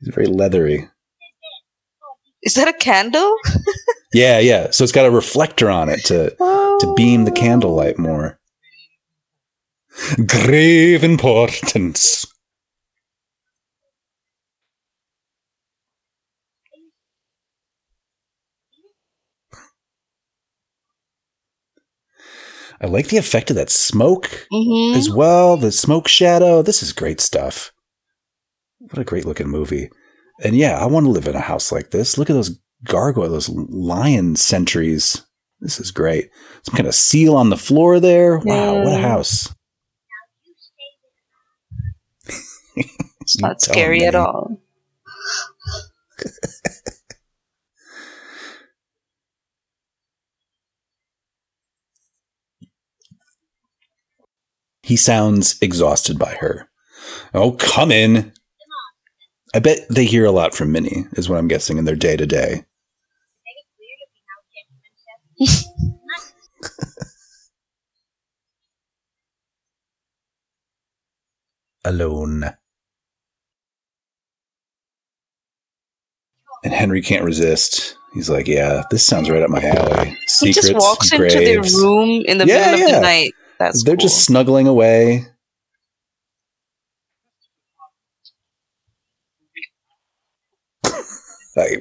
[0.00, 0.88] He's very leathery.
[2.42, 3.36] Is that a candle?
[4.12, 4.72] Yeah, yeah.
[4.72, 8.39] So it's got a reflector on it to to beam the candlelight more.
[10.26, 12.26] Grave importance.
[22.80, 24.96] I like the effect of that smoke Mm-hmm.
[24.98, 25.56] as well.
[25.56, 26.62] The smoke shadow.
[26.62, 27.72] This is great stuff.
[28.78, 29.90] What a great looking movie.
[30.42, 32.16] And yeah, I want to live in a house like this.
[32.16, 35.24] Look at those gargoyles, those lion sentries.
[35.60, 36.30] This is great.
[36.62, 38.38] Some kind of seal on the floor there.
[38.38, 39.54] Wow, what a house.
[43.30, 44.60] It's not scary at all.
[54.82, 56.68] He sounds exhausted by her.
[57.32, 58.32] Oh, come in.
[59.54, 62.16] I bet they hear a lot from Minnie, is what I'm guessing in their day
[62.16, 62.64] to day.
[71.84, 72.56] Alone.
[76.64, 77.96] And Henry can't resist.
[78.12, 80.16] He's like, "Yeah, this sounds right up my alley.
[80.40, 83.32] He just walks into their room in the Yeah, middle of the night.
[83.58, 84.02] That's They're cool.
[84.02, 85.26] just snuggling away.
[91.56, 91.76] I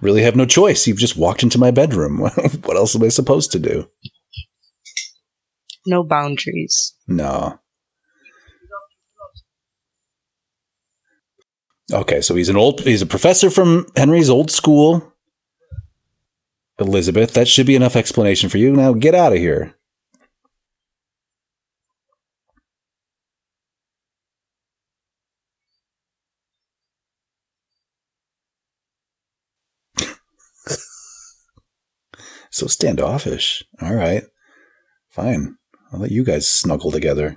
[0.00, 0.86] really have no choice.
[0.86, 2.18] You've just walked into my bedroom.
[2.64, 3.86] what else am I supposed to do?
[5.86, 6.94] no boundaries.
[7.08, 7.58] No.
[11.92, 15.12] Okay, so he's an old he's a professor from Henry's old school.
[16.78, 18.72] Elizabeth, that should be enough explanation for you.
[18.72, 19.74] Now get out of here.
[32.50, 33.64] so standoffish.
[33.82, 34.24] All right.
[35.10, 35.56] Fine.
[35.92, 37.36] I'll let you guys snuggle together.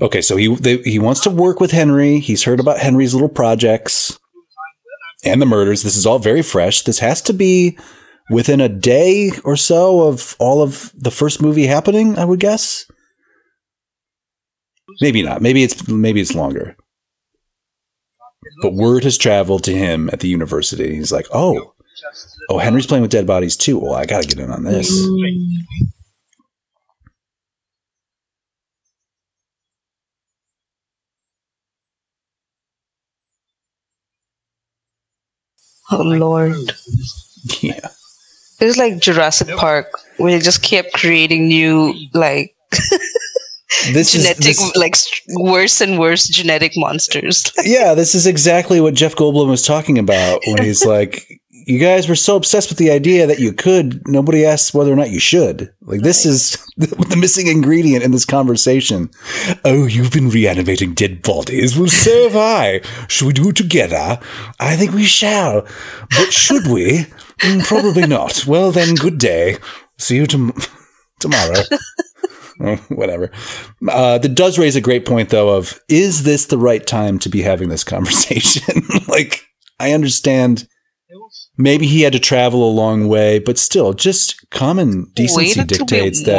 [0.00, 2.18] Okay, so he they, he wants to work with Henry.
[2.20, 4.18] He's heard about Henry's little projects
[5.24, 5.82] and the murders.
[5.82, 6.82] This is all very fresh.
[6.82, 7.78] This has to be
[8.30, 12.86] within a day or so of all of the first movie happening, I would guess.
[15.00, 15.42] Maybe not.
[15.42, 16.76] Maybe it's maybe it's longer.
[18.62, 20.94] But word has traveled to him at the university.
[20.96, 21.74] He's like, "Oh,
[22.50, 23.78] oh, Henry's playing with dead bodies too.
[23.78, 25.58] Well, I got to get in on this." Mm.
[35.90, 36.54] Oh Lord.
[37.60, 37.88] Yeah.
[38.60, 42.54] It's like Jurassic Park, where they just kept creating new, like,
[43.92, 44.94] This is genetic, this- like,
[45.38, 47.52] worse and worse genetic monsters.
[47.64, 51.37] yeah, this is exactly what Jeff Goldblum was talking about when he's like,
[51.68, 54.06] you guys were so obsessed with the idea that you could.
[54.08, 55.72] Nobody asked whether or not you should.
[55.82, 59.10] Like this is the missing ingredient in this conversation.
[59.64, 61.76] Oh, you've been reanimating dead bodies.
[61.78, 62.80] Well, so have I.
[63.08, 64.18] Should we do it together?
[64.58, 65.62] I think we shall.
[66.16, 67.06] But should we?
[67.40, 68.46] Mm, Probably not.
[68.46, 69.58] Well, then, good day.
[69.98, 70.54] See you tom-
[71.20, 71.62] tomorrow.
[72.60, 73.30] Oh, Whatever.
[73.88, 75.50] Uh, that does raise a great point, though.
[75.56, 78.82] Of is this the right time to be having this conversation?
[79.06, 79.44] like,
[79.78, 80.66] I understand.
[81.60, 86.36] Maybe he had to travel a long way, but still, just common decency dictates that.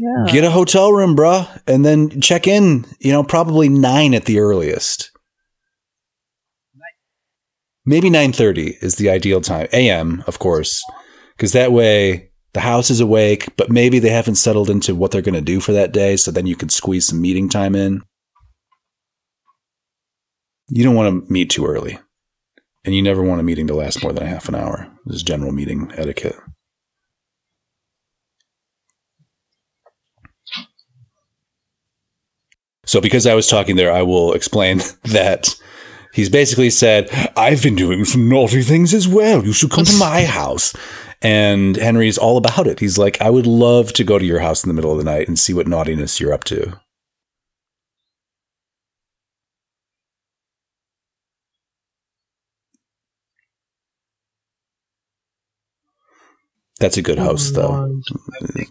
[0.00, 0.32] Yeah.
[0.32, 2.84] get a hotel room, bruh, and then check in.
[2.98, 5.12] You know, probably nine at the earliest.
[7.86, 9.68] Maybe nine thirty is the ideal time.
[9.72, 10.24] A.M.
[10.26, 10.82] Of course,
[11.36, 15.22] because that way the house is awake, but maybe they haven't settled into what they're
[15.22, 16.16] going to do for that day.
[16.16, 18.02] So then you could squeeze some meeting time in.
[20.68, 21.98] You don't want to meet too early,
[22.84, 24.90] and you never want a meeting to last more than a half an hour.
[25.04, 26.36] This is general meeting etiquette.
[32.86, 35.54] So, because I was talking there, I will explain that
[36.14, 39.44] he's basically said, I've been doing some naughty things as well.
[39.44, 40.74] You should come to my house.
[41.20, 42.80] And Henry's all about it.
[42.80, 45.04] He's like, I would love to go to your house in the middle of the
[45.04, 46.80] night and see what naughtiness you're up to.
[56.78, 58.00] That's a good host, though.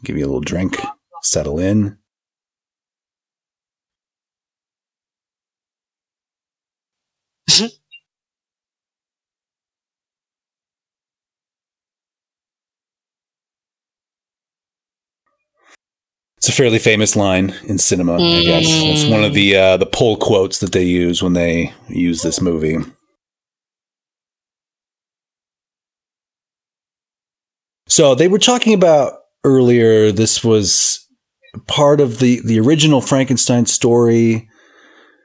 [0.03, 0.77] Give you a little drink,
[1.21, 1.97] settle in.
[16.37, 18.63] It's a fairly famous line in cinema, I guess.
[18.67, 22.39] It's one of the uh, the pull quotes that they use when they use this
[22.39, 22.77] movie.
[27.87, 30.11] So they were talking about earlier.
[30.11, 31.05] This was
[31.67, 34.47] part of the the original Frankenstein story.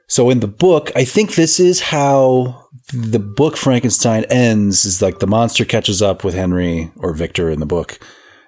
[0.07, 4.85] So in the book, I think this is how the book Frankenstein ends.
[4.85, 7.99] Is like the monster catches up with Henry or Victor in the book,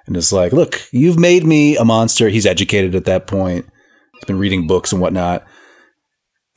[0.08, 3.66] and is like, "Look, you've made me a monster." He's educated at that point.
[4.14, 5.46] He's been reading books and whatnot.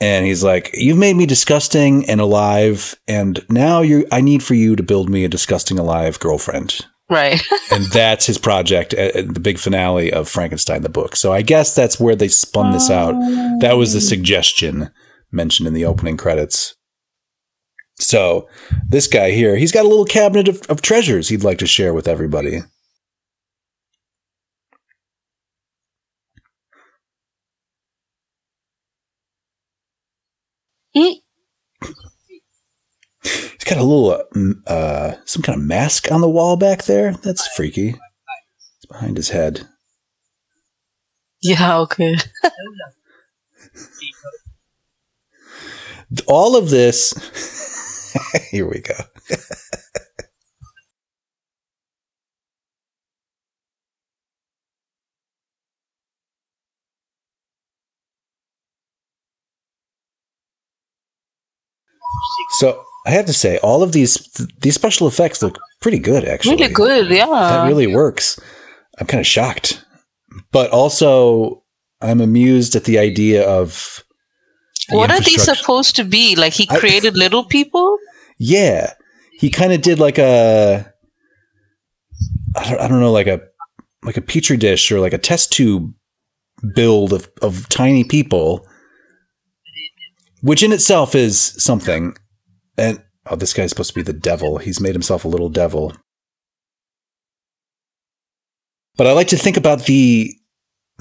[0.01, 4.55] And he's like, "You've made me disgusting and alive, and now you I need for
[4.55, 7.41] you to build me a disgusting alive girlfriend." Right.
[7.73, 11.17] and that's his project at, at the big finale of Frankenstein the book.
[11.17, 13.13] So I guess that's where they spun this out.
[13.61, 14.91] That was the suggestion
[15.33, 16.75] mentioned in the opening credits.
[17.99, 18.49] So
[18.89, 21.93] this guy here, he's got a little cabinet of, of treasures he'd like to share
[21.93, 22.61] with everybody.
[30.97, 31.15] Mm.
[33.59, 34.25] He's got a little, uh,
[34.71, 37.13] uh, some kind of mask on the wall back there.
[37.13, 37.97] That's freaky.
[38.77, 39.67] It's behind his head.
[41.43, 42.17] yeah, okay.
[46.27, 47.13] all of this
[48.51, 48.95] here we go
[62.59, 64.15] so i have to say all of these
[64.61, 67.27] these special effects look pretty good actually Really good, yeah.
[67.27, 68.39] that really works
[68.99, 69.85] i'm kind of shocked
[70.53, 71.63] but also
[72.07, 74.03] i'm amused at the idea of
[74.89, 76.35] the what are these infrastructure- supposed to be?
[76.43, 77.99] Like he I- created little people?
[78.39, 78.95] Yeah,
[79.39, 80.91] he kind of did like a,
[82.57, 83.39] I don't, I don't know, like a
[84.03, 85.93] like a petri dish or like a test tube
[86.75, 88.67] build of of tiny people,
[90.41, 92.17] which in itself is something.
[92.79, 94.59] And oh, this guy's supposed to be the devil.
[94.59, 95.95] He's made himself a little devil.
[98.97, 100.35] But I like to think about the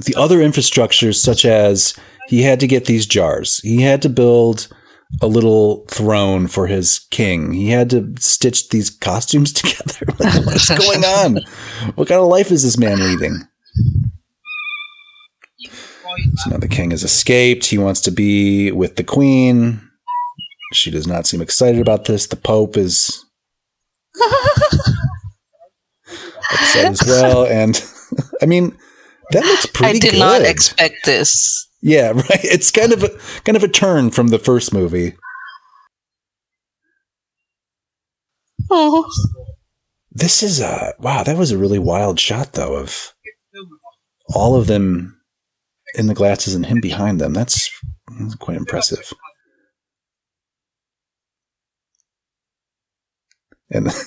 [0.06, 1.96] the other infrastructures, such as
[2.28, 3.60] he had to get these jars.
[3.60, 4.68] He had to build
[5.22, 7.54] a little throne for his king.
[7.54, 10.06] He had to stitch these costumes together.
[10.44, 11.40] What's going on?
[11.96, 13.42] What kind of life is this man leading?
[16.38, 17.66] So now the king has escaped.
[17.66, 19.87] He wants to be with the queen.
[20.74, 22.28] She does not seem excited about this.
[22.28, 23.26] The pope is
[26.52, 27.46] upset as well.
[27.46, 27.82] And
[28.42, 28.78] I mean,
[29.32, 30.20] that looks pretty I did good.
[30.20, 31.68] not expect this.
[31.82, 32.44] Yeah, right.
[32.44, 33.10] It's kind of a
[33.44, 35.14] kind of a turn from the first movie.
[38.70, 39.10] Oh.
[40.12, 41.24] This is a wow.
[41.24, 43.14] That was a really wild shot, though, of
[44.34, 45.22] all of them
[45.96, 47.34] in the glasses and him behind them.
[47.34, 47.70] That's,
[48.20, 49.14] that's quite impressive.
[53.70, 53.88] And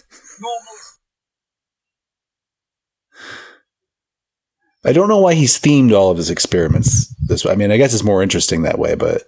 [4.85, 7.53] I don't know why he's themed all of his experiments this way.
[7.53, 9.25] I mean, I guess it's more interesting that way, but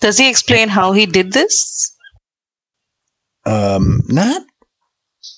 [0.00, 1.94] Does he explain how he did this?
[3.46, 4.42] um, not.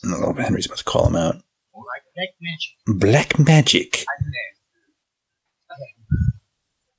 [0.07, 1.37] Oh, Henry's about to call him out.
[1.75, 3.01] Black magic.
[3.01, 4.05] Black magic.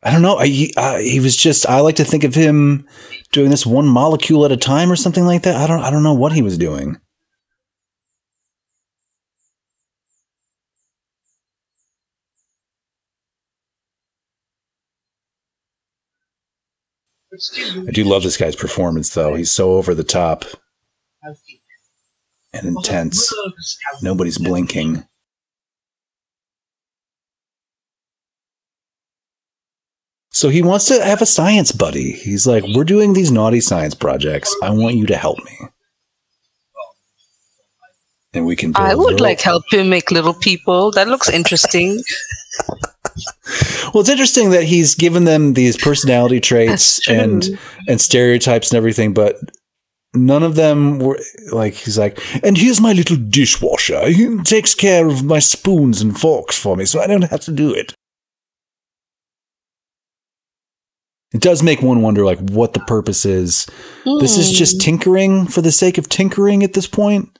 [0.04, 0.36] I don't know.
[0.38, 1.66] I, he, uh, he was just.
[1.68, 2.88] I like to think of him
[3.32, 5.56] doing this one molecule at a time or something like that.
[5.56, 5.82] I don't.
[5.82, 7.00] I don't know what he was doing.
[17.88, 19.36] I do love this guy's performance, though.
[19.36, 20.44] He's so over the top
[22.54, 23.32] and intense.
[24.02, 25.06] Nobody's blinking.
[30.38, 32.12] So he wants to have a science buddy.
[32.12, 34.56] He's like, We're doing these naughty science projects.
[34.62, 35.58] I want you to help me.
[38.36, 38.72] And we can.
[38.76, 40.92] I would like help him make little people.
[40.92, 42.04] That looks interesting.
[43.92, 47.58] Well, it's interesting that he's given them these personality traits and
[47.88, 49.40] and stereotypes and everything, but
[50.14, 51.20] none of them were
[51.52, 54.08] like he's like, and here's my little dishwasher.
[54.10, 57.52] He takes care of my spoons and forks for me, so I don't have to
[57.52, 57.96] do it.
[61.34, 63.68] It does make one wonder, like, what the purpose is.
[64.06, 64.86] This is just hmm.
[64.86, 67.38] tinkering for the sake of tinkering at this point.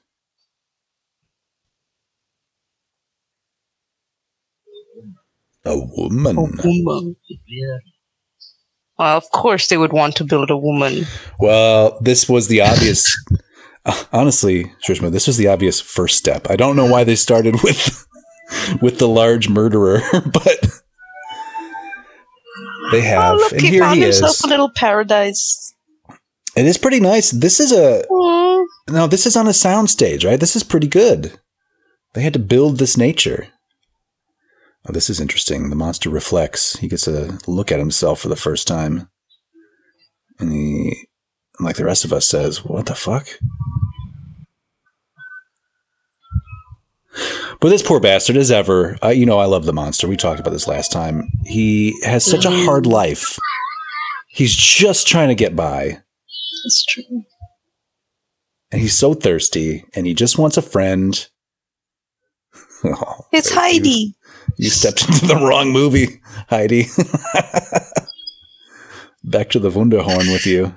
[5.66, 6.36] A woman.
[6.36, 7.16] woman.
[8.98, 11.06] Well, of course they would want to build a woman.
[11.40, 13.16] Well, this was the obvious.
[14.14, 16.50] honestly, Shrishma, this was the obvious first step.
[16.50, 18.06] I don't know why they started with
[18.82, 20.02] with the large murderer,
[20.34, 20.68] but
[22.92, 23.34] they oh, have.
[23.34, 24.44] oh, look, and he here found he himself is.
[24.44, 25.74] a little paradise.
[26.56, 27.32] It is pretty nice.
[27.32, 28.66] This is a Aw.
[28.90, 29.08] no.
[29.08, 30.40] This is on a soundstage, right?
[30.40, 31.40] This is pretty good.
[32.14, 33.48] They had to build this nature.
[34.88, 35.70] Oh, this is interesting.
[35.70, 36.78] The monster reflects.
[36.78, 39.10] He gets a look at himself for the first time,
[40.40, 41.08] and he,
[41.60, 43.28] like the rest of us, says, "What the fuck."
[47.59, 50.07] But this poor bastard, as ever, uh, you know, I love the monster.
[50.07, 51.30] We talked about this last time.
[51.45, 53.38] He has such a hard life.
[54.30, 56.01] He's just trying to get by.
[56.63, 57.24] That's true.
[58.72, 61.28] and he's so thirsty and he just wants a friend.
[62.84, 64.13] Oh, It's Heidi.
[64.57, 66.84] You, stepped into the wrong movie, Heidi.
[69.24, 70.76] Back to the Wunderhorn with you.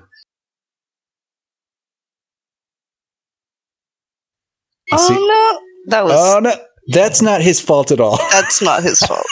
[4.87, 6.53] You Oh see- no, that was oh no,
[6.87, 8.17] that's not his fault at all.
[8.31, 9.25] that's not his fault.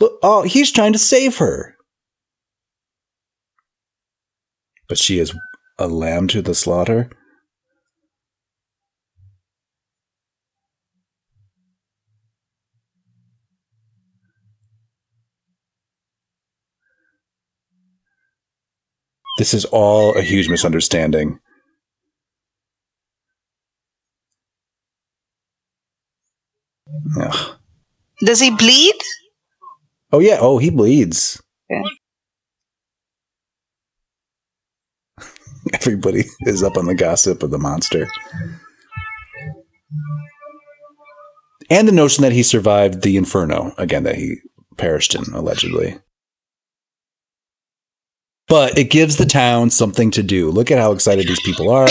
[0.00, 1.76] Look, oh, he's trying to save her.
[4.88, 5.34] But she is
[5.78, 7.10] a lamb to the slaughter.
[19.38, 21.38] This is all a huge misunderstanding.
[27.18, 27.56] Ugh.
[28.24, 28.94] Does he bleed?
[30.12, 30.38] Oh yeah.
[30.40, 31.42] Oh, he bleeds.
[31.68, 31.82] Yeah.
[35.72, 38.08] Everybody is up on the gossip of the monster.
[41.70, 44.36] And the notion that he survived the inferno, again, that he
[44.76, 45.98] perished in, allegedly.
[48.48, 50.50] But it gives the town something to do.
[50.50, 51.86] Look at how excited these people are.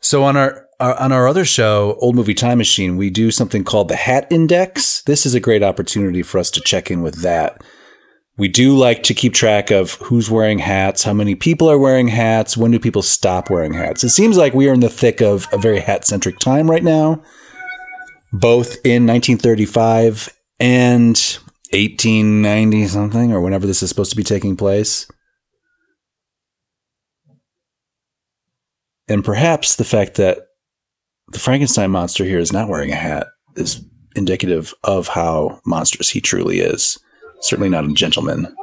[0.00, 3.64] So on our, our on our other show, Old Movie Time Machine, we do something
[3.64, 5.02] called the Hat Index.
[5.02, 7.62] This is a great opportunity for us to check in with that.
[8.38, 12.08] We do like to keep track of who's wearing hats, how many people are wearing
[12.08, 14.04] hats, when do people stop wearing hats.
[14.04, 16.84] It seems like we are in the thick of a very hat centric time right
[16.84, 17.22] now,
[18.32, 20.28] both in 1935
[20.60, 21.16] and
[21.72, 25.06] 1890 something, or whenever this is supposed to be taking place.
[29.08, 30.45] And perhaps the fact that
[31.36, 33.26] the Frankenstein monster here is not wearing a hat
[33.56, 33.84] is
[34.14, 36.98] indicative of how monstrous he truly is.
[37.42, 38.56] Certainly not a gentleman.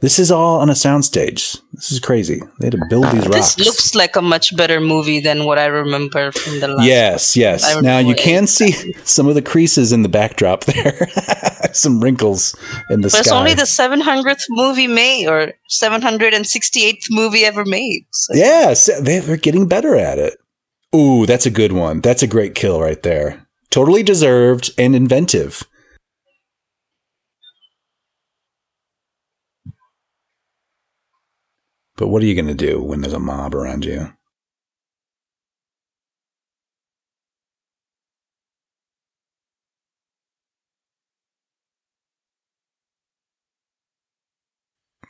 [0.00, 1.60] This is all on a soundstage.
[1.74, 2.40] This is crazy.
[2.58, 3.54] They had to build these rocks.
[3.54, 6.86] This looks like a much better movie than what I remember from the last.
[6.86, 7.82] yes, yes.
[7.82, 11.06] Now you can see some of the creases in the backdrop there.
[11.72, 12.56] some wrinkles
[12.88, 18.06] in the But it's only the 700th movie made or 768th movie ever made.
[18.10, 20.38] So Yes, they- they're getting better at it.
[20.94, 22.00] Ooh, that's a good one.
[22.00, 23.46] That's a great kill right there.
[23.70, 25.62] Totally deserved and inventive.
[32.00, 34.10] But what are you going to do when there's a mob around you?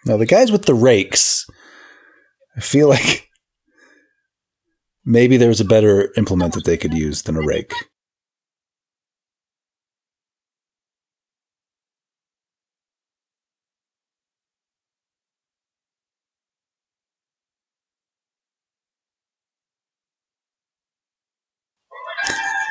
[0.05, 1.47] Now, the guys with the rakes,
[2.57, 3.28] I feel like
[5.05, 7.72] maybe there's a better implement that they could use than a rake.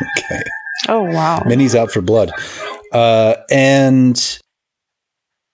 [0.18, 0.44] okay.
[0.88, 1.44] Oh wow.
[1.46, 2.32] Minnie's out for blood.
[2.92, 4.40] Uh, and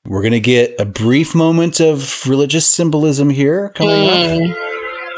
[0.06, 4.14] we're going to get a brief moment of religious symbolism here coming up.
[4.14, 4.56] Mm.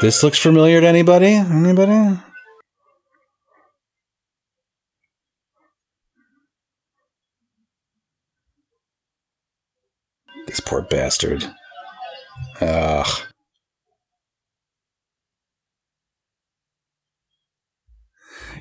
[0.00, 1.34] This looks familiar to anybody?
[1.34, 2.18] Anybody?
[10.46, 11.44] This poor bastard.
[12.60, 13.27] Ugh.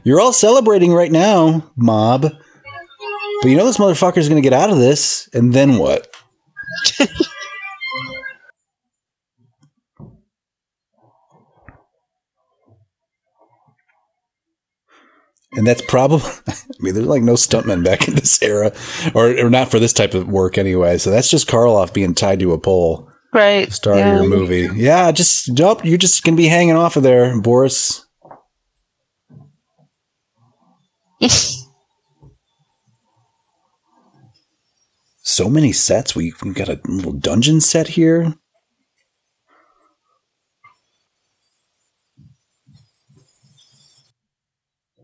[0.03, 2.21] You're all celebrating right now, mob.
[3.41, 6.07] But you know this motherfucker's gonna get out of this, and then what?
[15.53, 18.71] and that's probably I mean, there's like no stuntmen back in this era,
[19.13, 20.97] or, or not for this type of work anyway.
[20.97, 23.71] So that's just Karloff being tied to a pole, Right.
[23.71, 24.15] star yeah.
[24.15, 24.69] of your movie.
[24.75, 25.83] Yeah, just nope.
[25.85, 28.05] You're just gonna be hanging off of there, Boris.
[35.21, 36.15] so many sets.
[36.15, 38.35] We we got a little dungeon set here.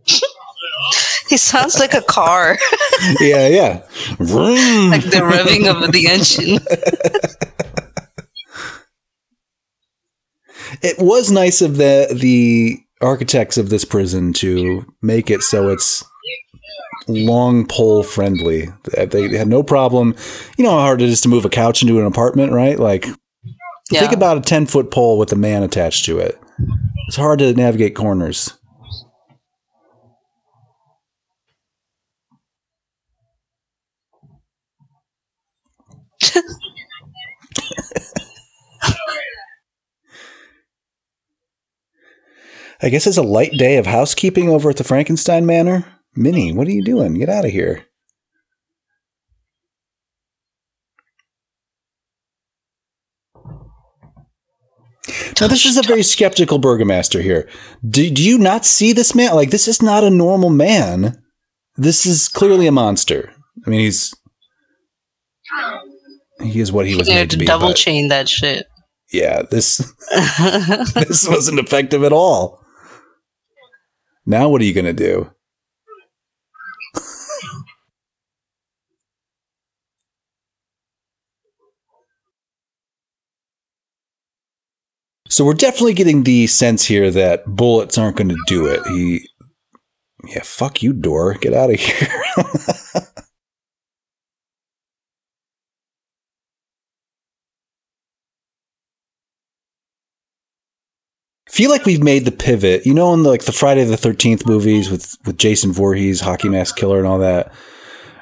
[1.30, 2.60] He sounds like a car,
[3.20, 3.82] yeah, yeah.
[4.20, 4.92] Vroom.
[4.92, 6.60] like the revving of the engine.
[10.84, 16.04] it was nice of the the architects of this prison to make it so it's
[17.08, 18.70] long pole friendly.
[18.96, 20.16] They- had no problem.
[20.58, 22.80] You know how hard it is to move a couch into an apartment, right?
[22.80, 23.08] Like
[23.92, 24.00] Yeah.
[24.02, 26.40] think about a ten foot pole with a man attached to it.
[27.08, 28.54] It's hard to navigate corners.
[42.84, 45.86] I guess it's a light day of housekeeping over at the Frankenstein Manor.
[46.16, 47.14] Minnie, what are you doing?
[47.14, 47.86] Get out of here.
[55.40, 57.50] Now, this is a very skeptical burgomaster here.
[57.88, 59.34] Do, do you not see this man?
[59.34, 61.22] Like, this is not a normal man.
[61.76, 63.34] This is clearly a monster.
[63.66, 64.14] I mean, he's.
[66.42, 67.46] He is what he was made to be.
[67.46, 68.68] double chain that shit.
[69.12, 69.78] yeah, this
[70.96, 72.63] this wasn't effective at all.
[74.26, 75.30] Now, what are you going to do?
[85.28, 88.86] so we're definitely getting the sense here that bullets aren't going to do it.
[88.88, 89.28] He,
[90.28, 92.08] yeah, fuck you, door, get out of here.
[101.54, 102.86] feel like we've made the pivot.
[102.86, 106.50] You know, in the, like the Friday the Thirteenth movies with with Jason Voorhees, Hockey
[106.50, 107.52] Mask Killer, and all that.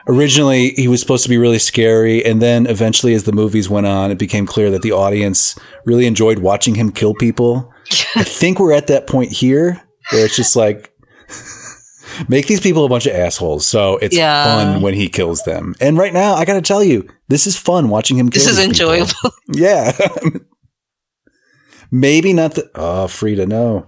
[0.08, 3.86] Originally, he was supposed to be really scary, and then eventually, as the movies went
[3.86, 5.56] on, it became clear that the audience
[5.86, 7.72] really enjoyed watching him kill people.
[8.16, 9.80] I think we're at that point here
[10.12, 10.92] where it's just like
[12.28, 14.44] make these people a bunch of assholes, so it's Yeah.
[14.44, 15.76] fun when he kills them.
[15.80, 18.30] And right now, I got to tell you, this is fun watching him.
[18.30, 18.92] kill This is these people.
[18.94, 19.32] enjoyable.
[19.54, 19.92] Yeah.
[21.92, 22.72] Maybe not the.
[22.74, 23.88] Oh, Frida, no.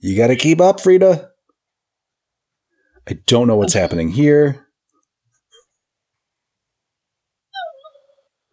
[0.00, 1.30] You got to keep up, Frida.
[3.08, 4.66] I don't know what's happening here.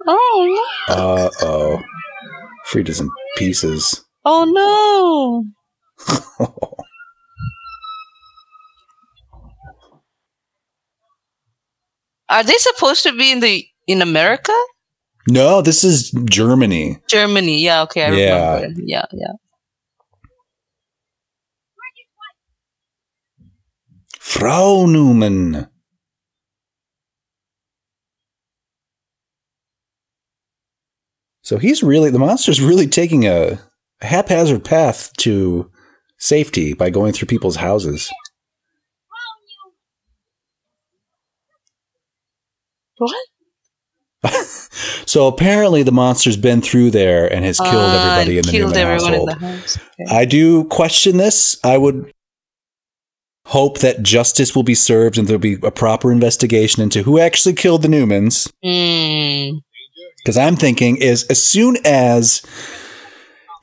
[0.06, 0.68] Oh!
[0.88, 1.82] Uh oh.
[2.66, 4.04] Frida's in pieces.
[4.26, 5.46] Oh no!
[12.30, 14.54] Are they supposed to be in the in America?
[15.30, 17.00] No, this is Germany.
[17.08, 17.60] Germany?
[17.60, 17.82] Yeah.
[17.84, 18.56] Okay, I Yeah.
[18.56, 18.82] remember.
[18.86, 19.34] Yeah, yeah.
[24.20, 25.68] Frau Newman.
[31.42, 33.60] So he's really, the monster's really taking a
[34.02, 35.70] haphazard path to
[36.18, 38.10] safety by going through people's houses.
[42.98, 43.16] What?
[45.06, 48.74] So apparently the monster's been through there and has killed Uh, everybody in the killed
[48.74, 49.30] Newman everyone household.
[49.32, 49.78] in the house.
[50.02, 50.16] Okay.
[50.16, 51.58] I do question this.
[51.64, 52.12] I would
[53.48, 57.54] hope that justice will be served and there'll be a proper investigation into who actually
[57.54, 58.50] killed the Newmans.
[58.64, 59.58] Hmm.
[60.18, 62.42] Because I'm thinking is as soon as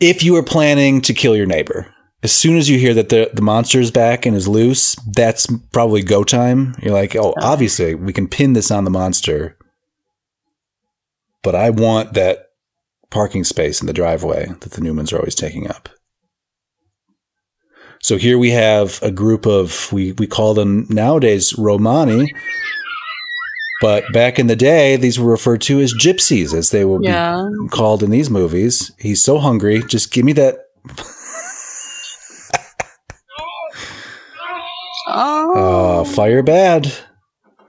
[0.01, 1.87] if you are planning to kill your neighbor,
[2.23, 5.47] as soon as you hear that the, the monster is back and is loose, that's
[5.73, 6.75] probably go time.
[6.83, 9.57] You're like, oh, obviously we can pin this on the monster.
[11.43, 12.47] But I want that
[13.11, 15.89] parking space in the driveway that the Newmans are always taking up.
[18.03, 22.33] So here we have a group of we we call them nowadays Romani,
[23.83, 27.47] but back in the day these were referred to as gypsies as they will Yeah.
[27.63, 28.91] be called in these movies.
[28.99, 30.61] He's so hungry, just give me that
[35.13, 36.01] Oh.
[36.03, 36.93] uh, fire bad,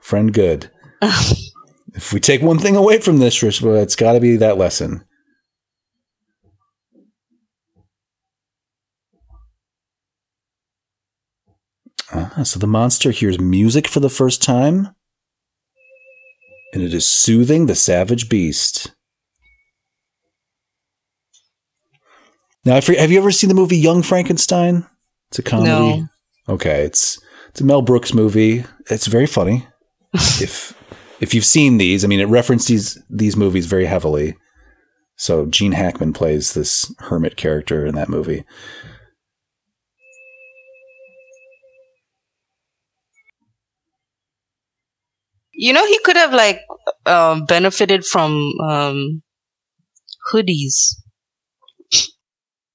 [0.00, 0.70] friend good.
[1.94, 5.04] if we take one thing away from this, it's got to be that lesson.
[12.14, 14.94] Ah, so the monster hears music for the first time,
[16.74, 18.92] and it is soothing the savage beast.
[22.64, 24.86] Now, forget, have you ever seen the movie Young Frankenstein?
[25.30, 25.70] It's a comedy.
[25.70, 26.08] No.
[26.48, 27.18] Okay, it's
[27.48, 28.64] it's a Mel Brooks movie.
[28.90, 29.66] It's very funny.
[30.14, 30.74] if
[31.22, 34.36] if you've seen these, I mean, it referenced these these movies very heavily.
[35.16, 38.44] So Gene Hackman plays this hermit character in that movie.
[45.54, 46.60] You know, he could have like
[47.06, 49.22] um, benefited from um,
[50.32, 50.96] hoodies.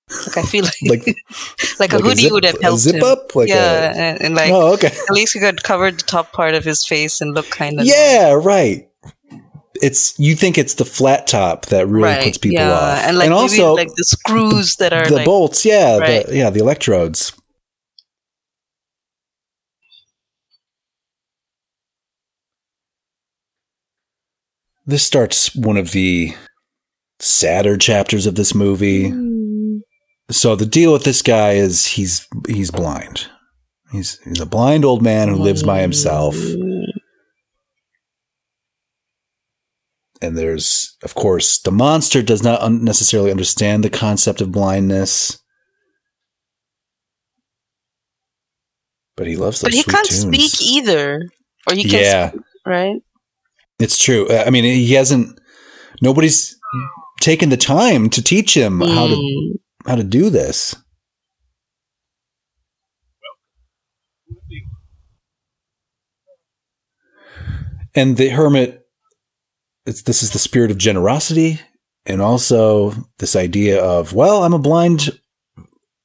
[0.09, 1.05] Like I feel like Like
[1.79, 3.03] like, a like a hoodie zip- would have a helped zip him.
[3.03, 3.35] up?
[3.35, 4.87] Like yeah, a- and, and like oh, okay.
[4.87, 7.85] at least he could cover the top part of his face and look kind of
[7.85, 8.89] Yeah, right.
[9.81, 12.23] It's you think it's the flat top that really right.
[12.23, 12.71] puts people yeah.
[12.71, 15.65] off, and like maybe also like the screws that are the like bolts.
[15.65, 16.25] Yeah, Right.
[16.25, 17.31] the, yeah, the electrodes.
[24.85, 26.33] This starts one of the
[27.19, 29.09] sadder chapters of this movie.
[29.09, 29.26] Hmm.
[30.29, 33.27] So the deal with this guy is he's he's blind.
[33.91, 36.35] He's he's a blind old man who lives by himself.
[40.19, 45.37] And there's, of course, the monster does not un- necessarily understand the concept of blindness.
[49.15, 50.21] But he loves those but he can't tunes.
[50.21, 51.21] speak either,
[51.69, 52.95] or he can't yeah, speak, right?
[53.79, 54.27] it's true.
[54.27, 55.39] Uh, I mean, he hasn't.
[56.01, 56.55] Nobody's
[57.21, 59.59] taken the time to teach him how to Mm.
[59.85, 60.75] How to do this.
[67.95, 68.85] And the hermit,
[69.85, 71.59] this is the spirit of generosity,
[72.05, 75.19] and also this idea of, well, I'm a blind,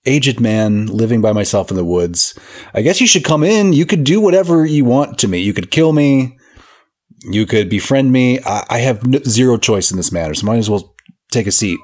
[0.07, 2.39] aged man living by myself in the woods.
[2.73, 3.73] I guess you should come in.
[3.73, 5.41] You could do whatever you want to me.
[5.41, 6.39] You could kill me.
[7.25, 8.41] You could befriend me.
[8.41, 10.95] I, I have no, zero choice in this matter, so might as well
[11.31, 11.79] take a seat.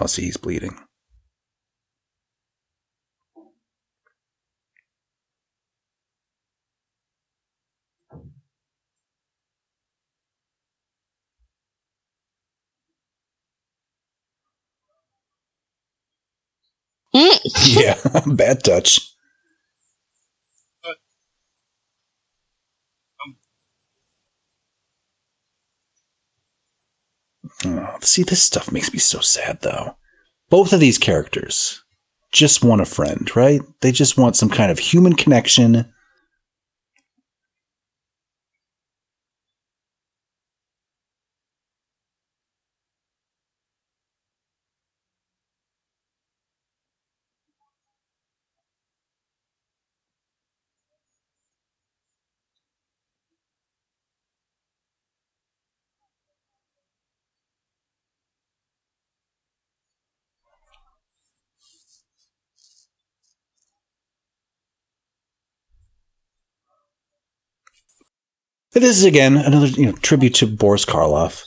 [0.00, 0.78] Oh, see, he's bleeding.
[17.14, 17.38] Mm.
[17.76, 19.15] yeah, bad touch.
[27.64, 29.96] Oh, see, this stuff makes me so sad, though.
[30.50, 31.82] Both of these characters
[32.32, 33.60] just want a friend, right?
[33.80, 35.92] They just want some kind of human connection.
[68.80, 71.42] This is again another you know tribute to Boris Karloff.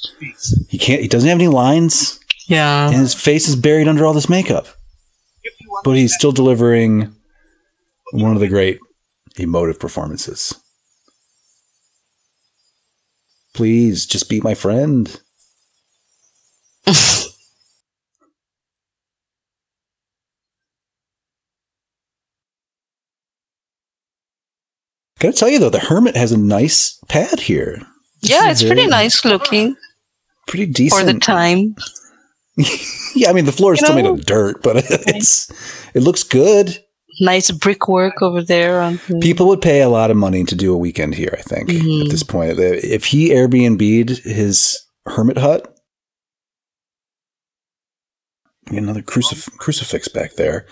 [0.67, 1.01] He can't.
[1.01, 2.87] He doesn't have any lines, Yeah.
[2.87, 4.67] and his face is buried under all this makeup.
[5.83, 7.13] But he's still delivering
[8.13, 8.79] one of the great
[9.37, 10.55] emotive performances.
[13.53, 15.21] Please, just be my friend.
[25.19, 27.81] Gotta tell you though, the hermit has a nice pad here.
[28.21, 29.75] Yeah, it's pretty nice looking
[30.47, 31.75] Pretty decent for the time.
[33.15, 35.49] yeah, I mean the floor is You still made of dirt, but it's
[35.93, 36.83] it looks good.
[37.21, 38.81] Nice brickwork over there.
[38.81, 41.35] On the- People would pay a lot of money to do a weekend here.
[41.37, 42.05] I think Mhm.
[42.05, 45.75] at this point, if he Airbnb'd his hermit hut,
[48.67, 50.65] another crucif- crucifix back there.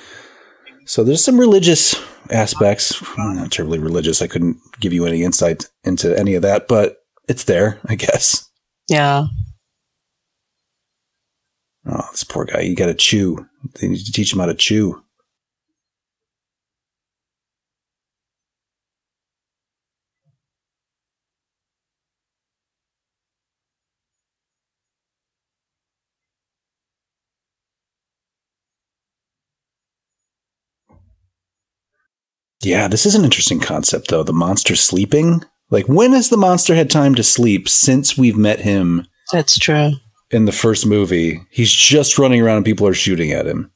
[0.87, 1.95] So there's some religious
[2.31, 3.03] aspects.
[3.17, 4.21] I'm not terribly religious.
[4.21, 8.49] I couldn't give you any insight into any of that, but it's there, I guess.
[8.89, 9.25] yeah.
[11.89, 12.61] Oh, this poor guy.
[12.61, 13.47] You got to chew.
[13.75, 15.01] They need to teach him how to chew.
[32.61, 34.23] Yeah, this is an interesting concept, though.
[34.23, 35.43] The monster sleeping.
[35.69, 39.91] Like, when has the monster had time to sleep since we've met him That's true.
[40.31, 41.41] in the first movie?
[41.51, 43.71] He's just running around and people are shooting at him.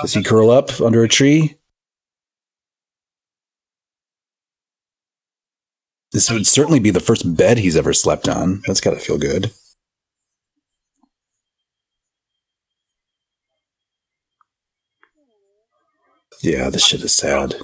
[0.00, 1.56] Does he curl up under a tree?
[6.12, 8.62] This would certainly be the first bed he's ever slept on.
[8.66, 9.50] That's got to feel good.
[16.42, 17.54] Yeah, this shit is sad.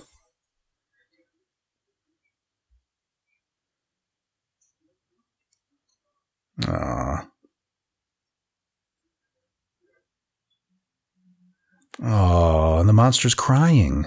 [6.67, 7.27] Aw.
[12.03, 14.07] Oh, and the monster's crying.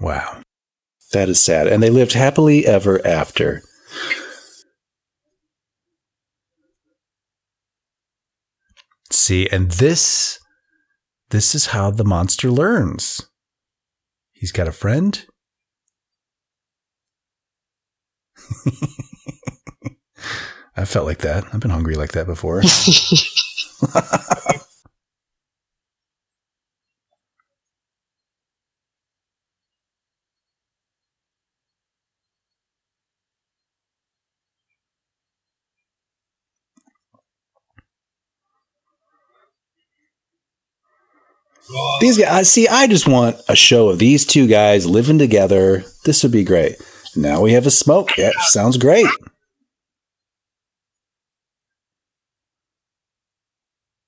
[0.00, 0.42] Wow.
[1.12, 1.66] That is sad.
[1.66, 3.62] And they lived happily ever after.
[9.24, 10.38] See, and this
[11.30, 13.22] this is how the monster learns.
[14.34, 15.24] He's got a friend.
[20.76, 21.46] I felt like that.
[21.54, 22.60] I've been hungry like that before.
[42.00, 42.68] These guys, see.
[42.68, 45.84] I just want a show of these two guys living together.
[46.04, 46.76] This would be great.
[47.16, 48.16] Now we have a smoke.
[48.18, 49.06] Yeah, sounds great.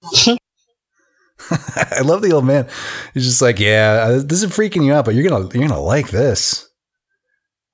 [1.51, 2.69] I love the old man.
[3.15, 6.11] He's just like, yeah, this is freaking you out, but you're gonna you're gonna like
[6.11, 6.69] this.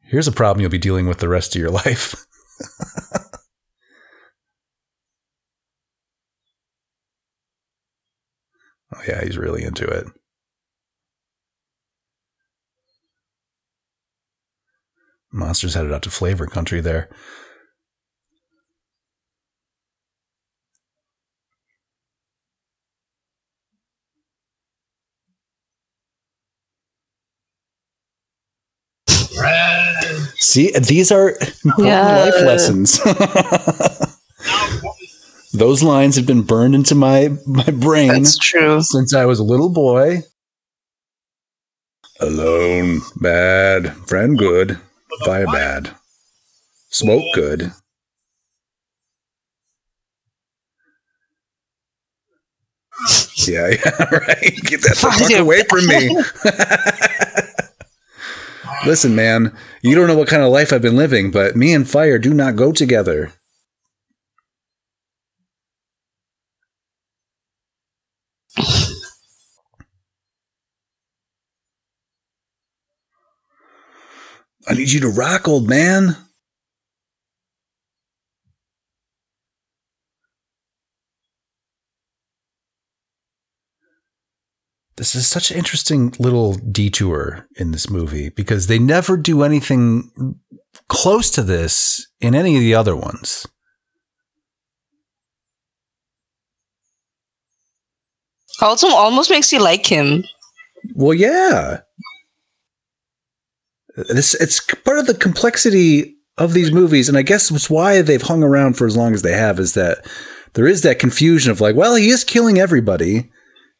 [0.02, 2.14] Here's a problem you'll be dealing with the rest of your life.
[8.94, 10.06] Oh yeah, he's really into it.
[15.32, 17.08] Monsters headed out to flavor country there.
[30.36, 31.30] See, these are
[31.64, 32.24] important Yeah.
[32.24, 33.00] life lessons.
[35.52, 38.80] Those lines have been burned into my my brain That's true.
[38.82, 40.22] since I was a little boy.
[42.20, 43.94] Alone, bad.
[44.06, 44.78] Friend, good.
[45.24, 45.90] Fire, bad.
[46.88, 47.72] Smoke, good.
[53.46, 54.56] Yeah, yeah, right.
[54.62, 56.16] Get that fuck away from me.
[58.86, 61.88] Listen, man, you don't know what kind of life I've been living, but me and
[61.88, 63.32] fire do not go together.
[74.68, 76.16] I need you to rock, old man.
[84.96, 90.38] This is such an interesting little detour in this movie because they never do anything
[90.88, 93.46] close to this in any of the other ones.
[98.60, 100.24] Also, almost makes you like him.
[100.94, 101.80] Well, yeah.
[103.96, 108.22] This it's part of the complexity of these movies, and I guess it's why they've
[108.22, 110.06] hung around for as long as they have is that
[110.54, 113.30] there is that confusion of like, well, he is killing everybody.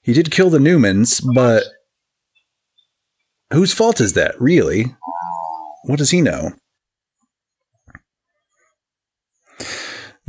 [0.02, 1.64] He did kill the Newmans, but
[3.52, 4.94] whose fault is that, really?
[5.84, 6.52] What does he know?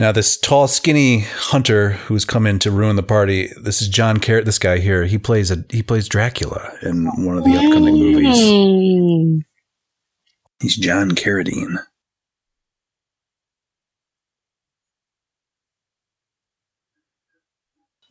[0.04, 3.54] Now, this tall, skinny hunter who's come in to ruin the party.
[3.56, 4.44] This is John Carrot.
[4.44, 9.46] This guy here, he plays a he plays Dracula in one of the upcoming movies.
[10.60, 11.78] He's John Carradine.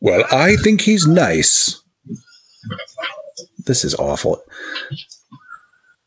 [0.01, 1.79] Well, I think he's nice.
[3.67, 4.43] This is awful.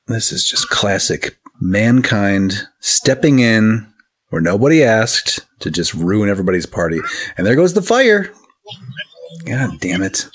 [0.09, 3.87] This is just classic mankind stepping in
[4.31, 7.01] where nobody asked to just ruin everybody's party.
[7.37, 8.33] And there goes the fire.
[9.45, 10.29] God damn it.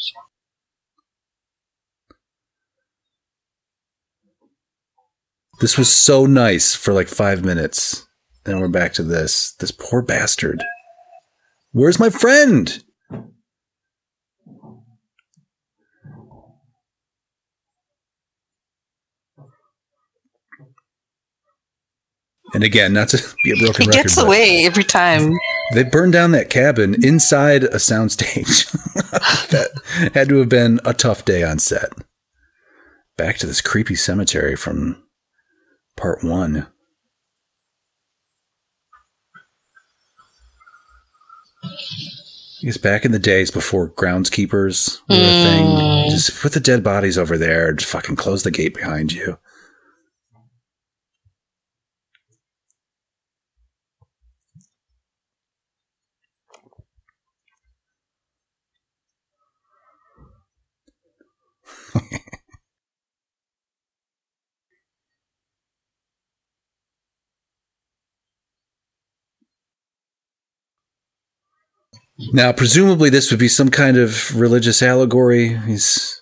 [5.59, 8.07] This was so nice for like five minutes.
[8.45, 9.51] And we're back to this.
[9.53, 10.63] This poor bastard.
[11.72, 12.84] Where's my friend?
[22.53, 24.03] And again, not to be a broken He record.
[24.03, 25.31] gets away every time.
[25.73, 28.69] They burned down that cabin inside a soundstage.
[29.49, 31.93] that had to have been a tough day on set.
[33.17, 35.01] Back to this creepy cemetery from
[35.95, 36.67] part one.
[41.63, 46.09] I guess back in the days before groundskeepers were a thing, hmm.
[46.09, 49.39] just put the dead bodies over there and fucking close the gate behind you.
[72.34, 75.57] Now, presumably, this would be some kind of religious allegory.
[75.57, 76.21] He's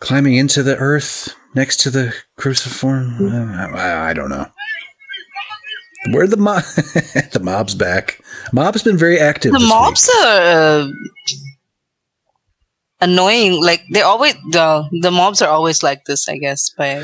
[0.00, 3.28] climbing into the earth next to the cruciform.
[3.74, 4.46] I, I don't know.
[6.10, 6.62] Where the mob?
[7.32, 8.20] the mob's back.
[8.52, 9.52] Mob's been very active.
[9.52, 10.26] The mobs week.
[10.26, 10.88] are uh,
[13.00, 13.62] annoying.
[13.62, 16.28] Like they always the the mobs are always like this.
[16.28, 17.02] I guess by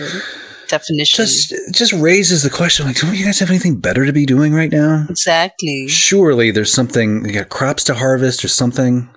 [0.69, 1.25] definition.
[1.25, 2.87] just just raises the question.
[2.87, 5.07] Like, don't you guys have anything better to be doing right now?
[5.09, 5.87] exactly.
[5.89, 7.25] Surely there's something.
[7.25, 9.09] You got crops to harvest or something.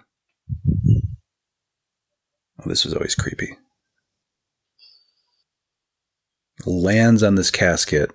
[2.60, 3.58] Oh, this was always creepy.
[6.66, 8.12] Lands on this casket,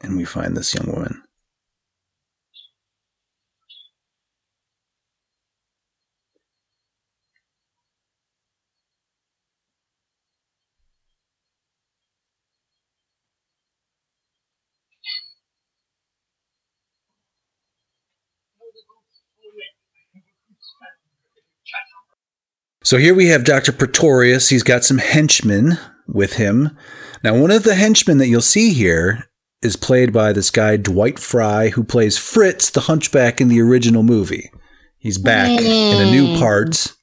[0.00, 1.22] and we find this young woman.
[22.82, 23.72] So here we have Dr.
[23.72, 24.48] Pretorius.
[24.48, 26.76] He's got some henchmen with him.
[27.22, 29.28] Now, one of the henchmen that you'll see here
[29.62, 34.02] is played by this guy, Dwight Frye, who plays Fritz, the hunchback in the original
[34.02, 34.50] movie.
[34.98, 36.94] He's back in a new part.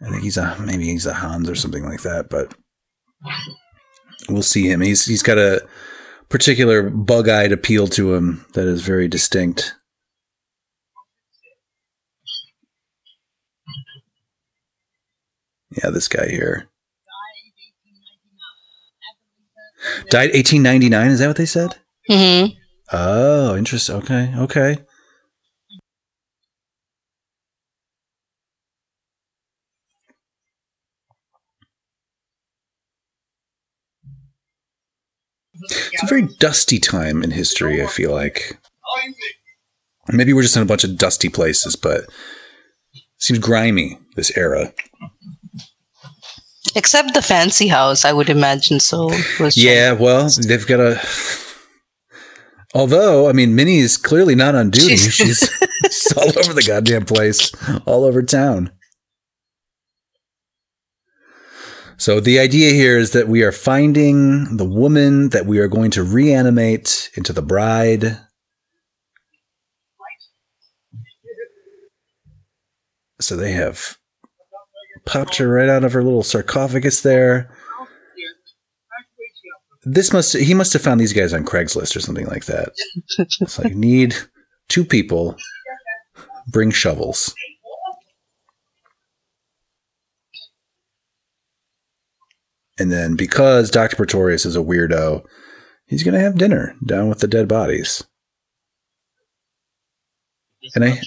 [0.00, 2.54] I think he's a maybe he's a Hans or something like that, but
[4.28, 4.80] we'll see him.
[4.80, 5.66] He's he's got a
[6.28, 9.74] particular bug-eyed appeal to him that is very distinct.
[15.76, 16.68] Yeah, this guy here.
[20.10, 21.76] Died 1899, is that what they said?
[22.08, 22.54] Mm-hmm.
[22.92, 23.96] Oh, interesting.
[23.96, 24.76] Okay, okay.
[35.64, 38.58] It's a very dusty time in history, I feel like.
[40.08, 42.00] Maybe we're just in a bunch of dusty places, but
[42.94, 44.72] it seems grimy, this era.
[46.74, 49.10] Except the fancy house, I would imagine so.
[49.38, 51.00] was Yeah, well, they've got a.
[52.74, 54.96] Although, I mean, Minnie is clearly not on duty.
[54.96, 55.38] She's- She's,
[55.84, 57.52] she's all over the goddamn place,
[57.86, 58.72] all over town.
[61.98, 65.90] So the idea here is that we are finding the woman that we are going
[65.92, 68.18] to reanimate into the bride.
[73.20, 73.98] So they have
[75.04, 77.50] popped her right out of her little sarcophagus there.
[79.84, 82.72] This must he must have found these guys on Craigslist or something like that.
[83.18, 84.14] It's like need
[84.68, 85.36] two people,
[86.46, 87.34] bring shovels.
[92.78, 93.96] And then because Dr.
[93.96, 95.24] Pretorius is a weirdo,
[95.86, 98.04] he's gonna have dinner down with the dead bodies.
[100.74, 101.00] And I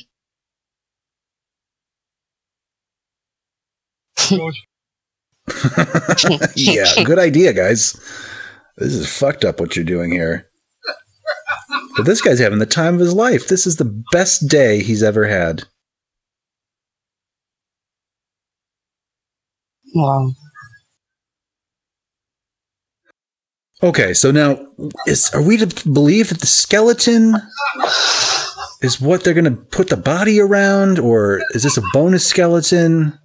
[6.55, 7.93] yeah, good idea, guys.
[8.77, 10.49] This is fucked up what you're doing here.
[11.95, 13.47] But this guy's having the time of his life.
[13.47, 15.63] This is the best day he's ever had.
[19.93, 20.31] Wow.
[23.81, 24.57] Okay, so now
[25.05, 27.35] is are we to believe that the skeleton
[28.81, 33.17] is what they're going to put the body around, or is this a bonus skeleton?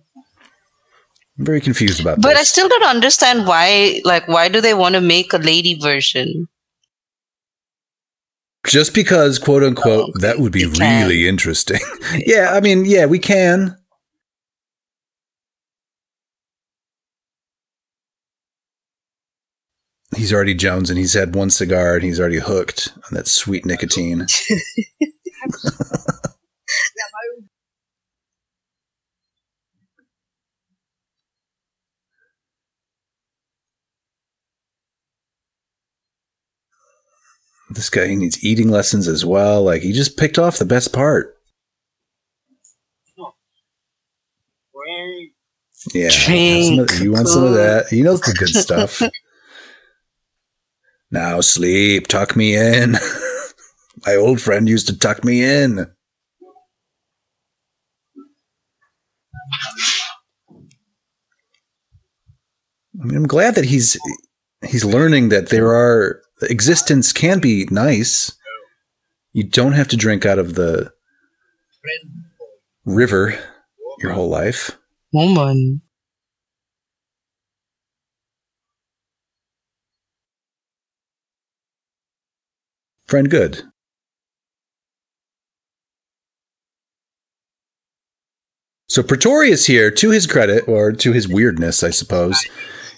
[1.39, 2.23] I'm very confused about that.
[2.23, 4.01] But I still don't understand why.
[4.05, 6.49] Like, why do they want to make a lady version?
[8.67, 11.81] Just because, quote unquote, Oh, that would be really interesting.
[12.27, 13.77] yeah, I mean, yeah, we can.
[20.17, 23.65] He's already Jones and he's had one cigar and he's already hooked on that sweet
[23.65, 24.27] nicotine.
[37.71, 39.63] This guy he needs eating lessons as well.
[39.63, 41.37] Like he just picked off the best part.
[45.95, 46.09] Yeah,
[46.81, 47.87] of- you want some of that?
[47.89, 49.01] He knows the good stuff.
[51.11, 52.97] now sleep, tuck me in.
[54.07, 55.87] My old friend used to tuck me in.
[63.01, 63.99] I mean, I'm glad that he's
[64.67, 68.33] he's learning that there are existence can be nice.
[69.33, 70.93] You don't have to drink out of the
[72.85, 73.39] river
[73.99, 74.77] your whole life.
[75.13, 75.83] Woman.
[83.07, 83.63] Friend good.
[88.89, 92.45] So Pretorius here, to his credit, or to his weirdness, I suppose,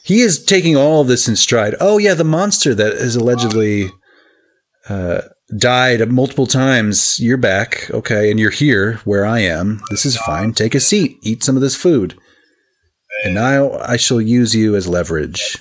[0.03, 1.75] he is taking all of this in stride.
[1.81, 3.91] Oh yeah, the monster that has allegedly
[4.89, 5.23] uh,
[5.57, 7.21] died multiple times.
[7.21, 9.81] You're back, okay, and you're here where I am.
[9.91, 10.53] This is fine.
[10.53, 11.19] Take a seat.
[11.23, 12.19] Eat some of this food,
[13.25, 15.57] and now I shall use you as leverage.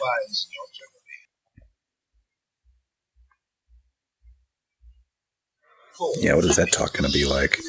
[6.18, 7.60] Yeah, what is that talk going to be like?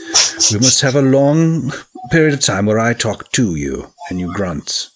[0.51, 1.71] We must have a long
[2.11, 4.89] period of time where I talk to you and you grunt.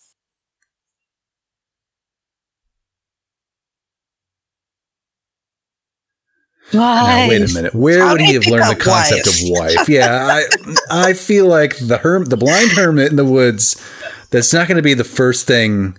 [6.72, 7.74] Now, wait a minute.
[7.74, 9.76] Where How would he he have learned the concept wife?
[9.76, 9.88] of wife?
[9.88, 10.26] Yeah,
[10.90, 13.80] I I feel like the herm the blind hermit in the woods.
[14.30, 15.96] That's not going to be the first thing.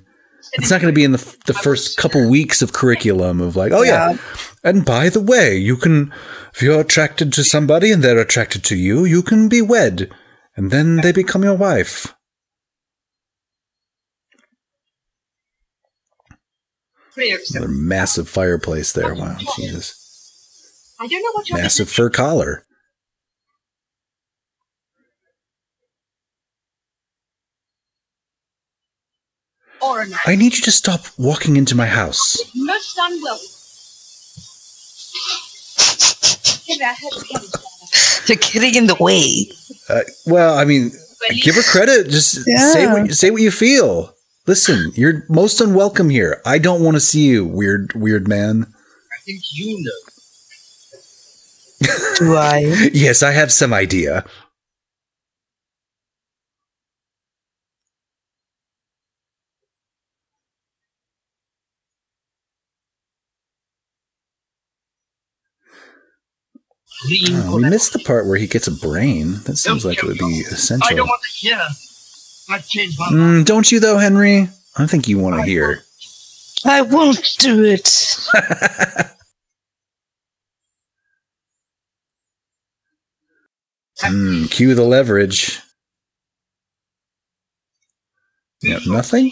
[0.54, 3.72] It's not going to be in the the first couple weeks of curriculum of like,
[3.72, 4.12] oh yeah.
[4.12, 4.18] Yeah.
[4.64, 6.14] And by the way, you can
[6.54, 10.12] if you're attracted to somebody and they're attracted to you, you can be wed,
[10.58, 12.14] and then they become your wife.
[17.56, 19.14] Another massive fireplace there.
[19.16, 20.07] Wow, Jesus.
[21.00, 22.66] I don't know what you're Massive fur collar.
[29.82, 32.38] or I need you to stop walking into my house.
[32.56, 33.46] most unwelcome.
[36.68, 39.50] Henry, I heard the Henry You're getting in the way.
[39.90, 40.92] Uh, well, I mean,
[41.42, 42.10] give her credit.
[42.10, 42.94] Just say Yeah.
[42.94, 44.14] what say what you feel.
[44.48, 46.42] Listen, you're most unwelcome here.
[46.46, 48.66] I don't want to see you, weird, weird man.
[48.66, 50.17] I think you know.
[52.18, 52.90] Do I?
[52.94, 54.26] Yes, I have some idea.
[67.06, 69.42] Green Oh, we missed the part where he gets a brain.
[69.44, 70.98] That seems like it would be I essential.
[70.98, 71.62] don't want to hear.
[72.50, 74.50] I've changed my Mm, don't you though, Henry?
[74.78, 75.84] I think you want to hear.
[76.66, 77.88] I won't do it.
[84.08, 85.60] Mm, cue the leverage.
[88.62, 89.32] Yep, nothing.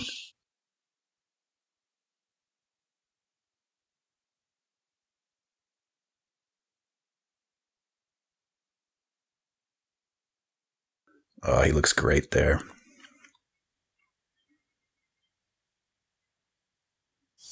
[11.44, 12.60] Oh, he looks great there.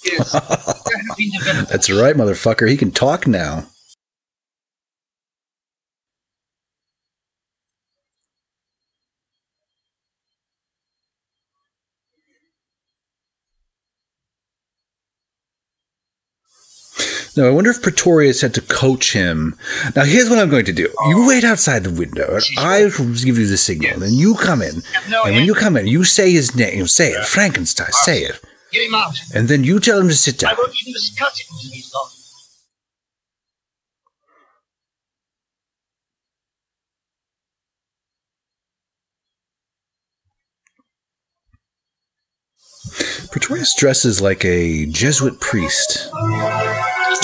[0.03, 0.34] Yes.
[0.86, 1.71] There have been developments.
[1.71, 2.69] That's right, motherfucker.
[2.69, 3.65] He can talk now.
[17.36, 19.58] Now, I wonder if Pretorius had to coach him.
[19.96, 20.84] Now, here's what I'm going to do.
[20.84, 21.28] You oh.
[21.28, 22.38] wait outside the window.
[22.60, 23.92] I will give you the signal.
[23.92, 24.00] Yes.
[24.00, 24.84] Then you come in.
[25.10, 26.86] No, and when you come in, you say his name.
[26.86, 27.26] Say it.
[27.26, 27.92] Frankenstein.
[27.92, 28.40] Say it.
[28.72, 29.20] Get him out.
[29.34, 30.52] And then you tell him to sit down.
[30.52, 32.10] I won't even discuss it until he's gone.
[43.32, 46.12] Pretorius dresses like a Jesuit priest.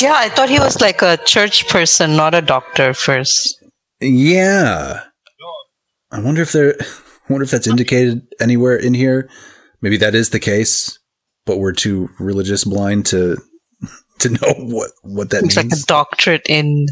[0.01, 3.61] Yeah, I thought he was like a church person, not a doctor first.
[3.99, 5.03] Yeah.
[6.11, 6.85] I wonder if there I
[7.29, 9.29] wonder if that's indicated anywhere in here.
[9.81, 10.99] Maybe that is the case,
[11.45, 13.37] but we're too religious blind to
[14.19, 16.87] to know what what that It's like a doctorate in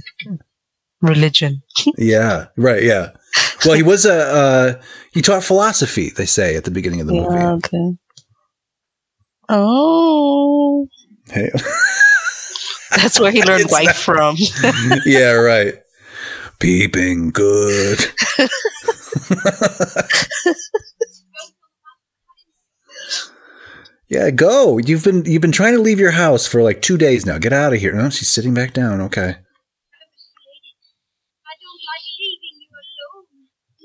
[1.02, 1.64] religion.
[1.98, 3.12] yeah, right, yeah.
[3.66, 4.82] Well, he was a uh,
[5.14, 7.38] he taught philosophy, they say at the beginning of the movie.
[7.38, 7.98] Okay.
[9.50, 10.88] Oh,
[11.30, 11.50] Hey.
[12.92, 14.36] That's where he learned wife not- from.
[15.06, 15.76] yeah, right.
[16.60, 18.00] Peeping good.
[24.10, 24.78] yeah, go.
[24.78, 27.38] You've been you've been trying to leave your house for like two days now.
[27.38, 27.94] Get out of here.
[27.94, 29.02] No, she's sitting back down.
[29.02, 29.30] Okay.
[29.30, 29.34] I
[31.62, 32.70] don't like leaving you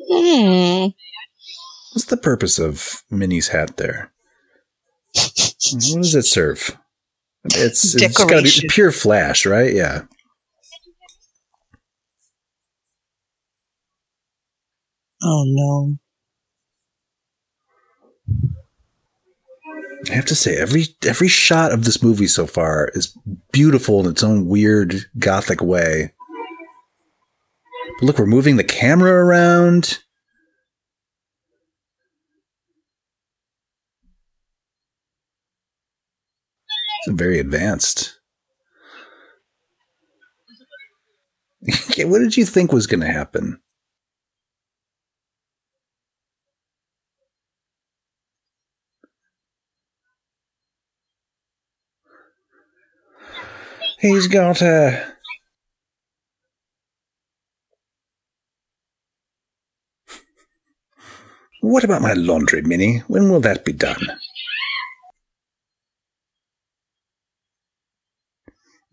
[0.09, 0.87] alone.
[0.87, 0.89] Hmm.
[1.95, 4.13] What's the purpose of Minnie's hat there?
[5.15, 6.79] what does it serve?
[7.45, 9.73] It's, it's got to be pure flash, right?
[9.75, 10.03] Yeah.
[15.23, 15.99] Oh no.
[20.11, 23.17] I have to say, every every shot of this movie so far is
[23.53, 26.13] beautiful in its own weird gothic way.
[28.01, 30.01] But look, we're moving the camera around.
[37.09, 38.19] Very advanced.
[41.99, 43.61] what did you think was going to happen?
[54.03, 55.13] He's got a.
[61.61, 62.99] What about my laundry, Minnie?
[63.07, 64.19] When will that be done?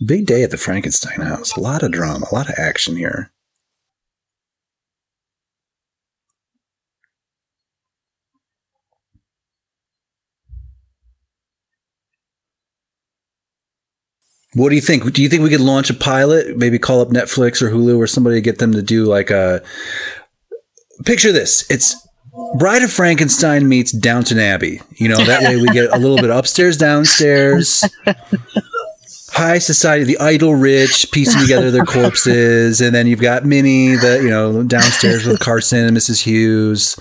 [0.05, 1.55] Big day at the Frankenstein house.
[1.55, 3.31] A lot of drama, a lot of action here.
[14.53, 15.13] What do you think?
[15.13, 16.57] Do you think we could launch a pilot?
[16.57, 19.61] Maybe call up Netflix or Hulu or somebody to get them to do like a.
[21.05, 21.69] Picture this.
[21.69, 21.95] It's
[22.57, 24.81] Bride of Frankenstein meets Downton Abbey.
[24.95, 27.83] You know, that way we get a little bit upstairs, downstairs.
[29.39, 34.19] High society, the idle rich piecing together their corpses, and then you've got Minnie, the
[34.21, 36.21] you know downstairs with Carson and Mrs.
[36.21, 36.99] Hughes.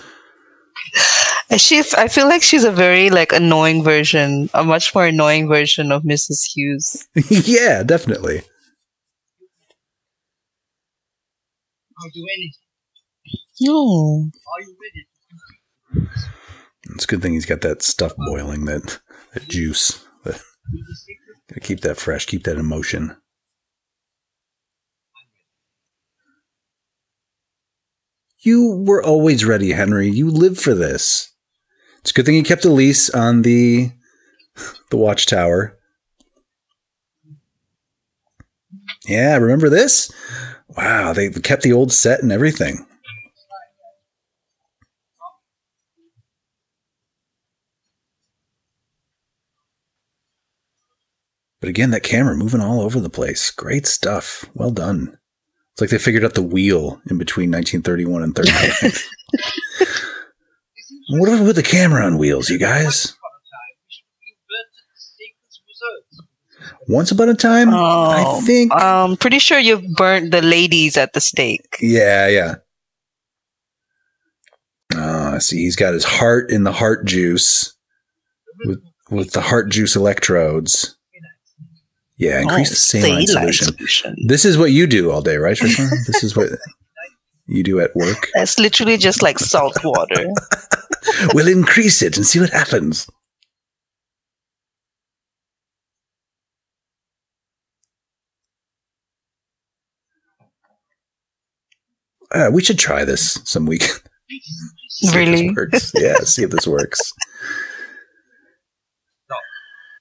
[1.50, 5.48] And She, I feel like she's a very like annoying version, a much more annoying
[5.48, 6.44] version of Mrs.
[6.54, 7.08] Hughes.
[7.28, 8.42] yeah, definitely.
[12.00, 12.52] I'll do anything.
[13.62, 14.30] No.
[14.30, 14.76] Are you
[15.92, 16.06] ready?
[16.94, 19.00] It's a good thing he's got that stuff boiling, that
[19.34, 20.04] that juice.
[21.48, 23.16] Gotta keep that fresh, keep that emotion.
[28.40, 30.08] You were always ready, Henry.
[30.08, 31.32] You live for this.
[32.00, 33.90] It's a good thing you kept a lease on the
[34.90, 35.78] the watchtower.
[39.06, 40.12] Yeah, remember this?
[40.68, 42.86] Wow, they kept the old set and everything.
[51.60, 53.50] But again, that camera moving all over the place.
[53.50, 54.44] Great stuff.
[54.54, 55.18] Well done.
[55.72, 59.08] It's like they figured out the wheel in between 1931 and 35.
[61.10, 63.14] what if we put the camera on wheels, you guys?
[66.88, 68.72] Once upon a time, I Oh, think.
[68.74, 71.76] I'm pretty sure you've burnt the ladies at the stake.
[71.80, 72.54] Yeah, yeah.
[74.94, 75.58] Ah, I see.
[75.58, 77.74] He's got his heart in the heart juice
[78.64, 80.96] with, with the heart juice electrodes.
[82.18, 83.66] Yeah, increase Oh, the saline saline solution.
[83.76, 84.16] solution.
[84.26, 85.88] This is what you do all day, right, Trisha?
[86.06, 86.50] this is what
[87.46, 88.28] you do at work.
[88.34, 90.26] That's literally just like salt water.
[91.34, 93.08] we'll increase it and see what happens.
[102.30, 103.82] Uh, we should try this some week.
[104.90, 105.50] See if Really?
[105.50, 105.92] works.
[105.94, 107.12] Yeah, see if this works.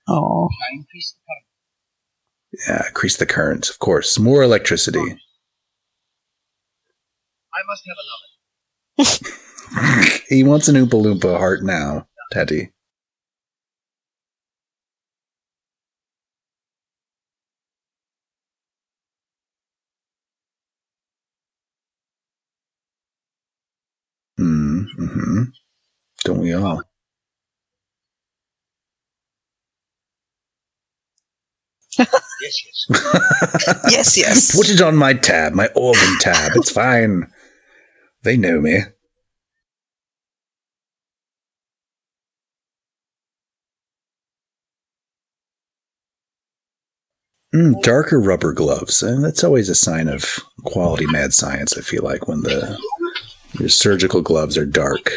[0.10, 1.46] Oh, I increase the current.
[2.52, 4.18] Yeah, increase the current, of course.
[4.20, 5.00] More electricity.
[5.00, 5.18] I
[7.68, 7.98] must have
[9.04, 10.20] another.
[10.30, 12.72] he wants an Oompa Loompa heart now, Teddy.
[24.40, 25.44] Mm, hmm
[26.24, 26.82] Don't we all?
[31.98, 32.88] Yes, yes.
[33.92, 34.56] Yes, yes.
[34.56, 36.52] Put it on my tab, my organ tab.
[36.56, 37.28] It's fine.
[38.24, 38.82] They know me.
[47.54, 49.02] Mm, darker rubber gloves.
[49.02, 52.78] And that's always a sign of quality mad science, I feel like, when the
[53.60, 55.12] your surgical gloves are dark.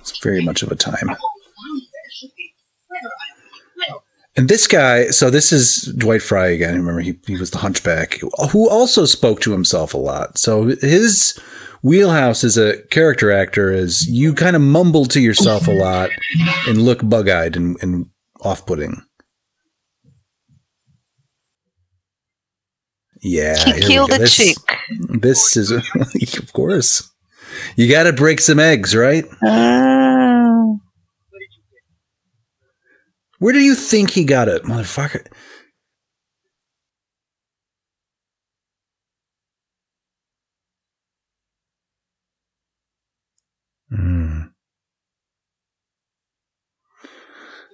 [0.00, 1.14] It's very much of a time.
[4.36, 6.74] And this guy, so this is Dwight Frye again.
[6.76, 8.18] Remember, he, he was the hunchback
[8.50, 10.36] who also spoke to himself a lot.
[10.36, 11.38] So his
[11.82, 16.10] wheelhouse as a character actor is you kind of mumble to yourself a lot
[16.68, 18.06] and look bug eyed and, and
[18.42, 19.02] off putting.
[23.22, 23.56] Yeah.
[23.64, 24.16] He here killed go.
[24.16, 24.56] a This- chick.
[25.08, 25.70] This is,
[26.38, 27.10] of course.
[27.76, 29.24] You got to break some eggs, right?
[29.42, 30.25] Ah.
[33.38, 35.26] Where do you think he got it, motherfucker?
[43.90, 44.42] Hmm.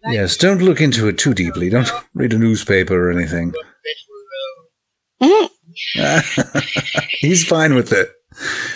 [0.05, 1.70] Yes, don't look into it too deeply.
[1.70, 3.52] Don't read a newspaper or anything.
[7.20, 8.10] He's fine with it.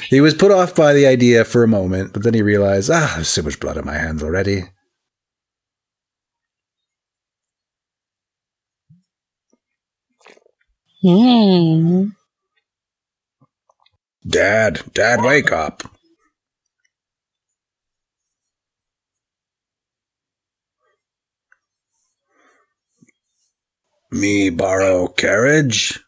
[0.08, 3.12] He was put off by the idea for a moment, but then he realized, ah,
[3.16, 4.64] there's so much blood on my hands already.
[11.06, 12.08] Hmm.
[14.28, 15.84] Dad, Dad, wake up.
[24.10, 26.00] Me borrow carriage?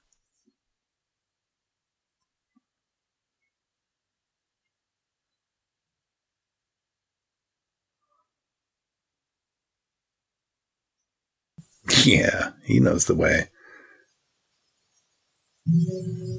[12.05, 13.49] Yeah, he knows the way.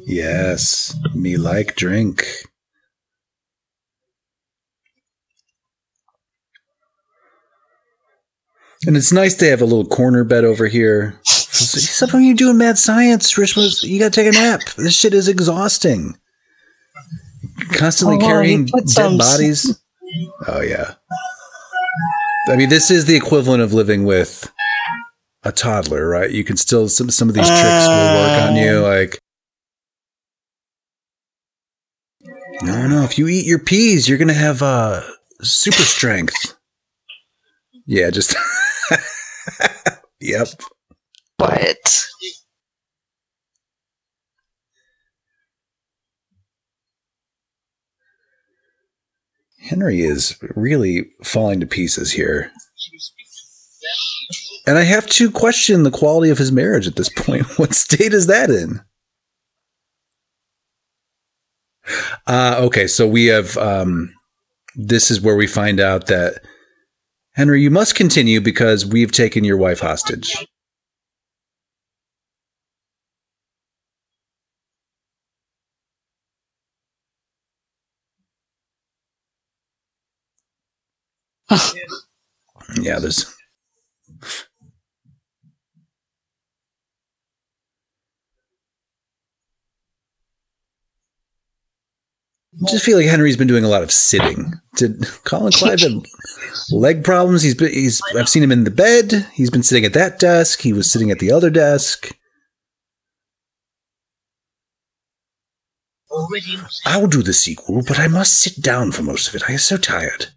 [0.07, 2.25] Yes, me like drink.
[8.87, 11.19] And it's nice to have a little corner bed over here.
[12.11, 14.61] When you're doing mad science, Shrishma, you gotta take a nap.
[14.77, 16.15] This shit is exhausting.
[17.73, 19.77] Constantly Oh, carrying dead some- bodies.
[20.47, 20.93] Oh yeah.
[22.47, 24.49] I mean, this is the equivalent of living with
[25.49, 26.31] a toddler, right?
[26.31, 29.19] You can still some some of these tricks will work on you, like.
[32.61, 33.03] No, no.
[33.03, 35.01] If you eat your peas, you're gonna have uh,
[35.41, 36.55] super strength.
[37.85, 38.35] Yeah, just.
[40.21, 40.47] yep.
[41.37, 42.05] What?
[49.61, 52.51] Henry is really falling to pieces here.
[54.69, 57.43] And I have to question the quality of his marriage at this point.
[57.57, 58.81] What state is that in?
[62.27, 63.57] Uh, okay, so we have.
[63.57, 64.13] Um,
[64.75, 66.43] this is where we find out that
[67.33, 70.35] Henry, you must continue because we've taken your wife hostage.
[82.79, 83.35] Yeah, there's.
[92.67, 94.53] Just feel like Henry's been doing a lot of sitting.
[94.75, 96.03] Did Colin Clive have
[96.71, 97.41] leg problems?
[97.41, 99.27] He's been, he's I've seen him in the bed.
[99.33, 100.61] He's been sitting at that desk.
[100.61, 102.15] He was sitting at the other desk.
[106.85, 109.43] I'll do the sequel, but I must sit down for most of it.
[109.47, 110.27] I am so tired.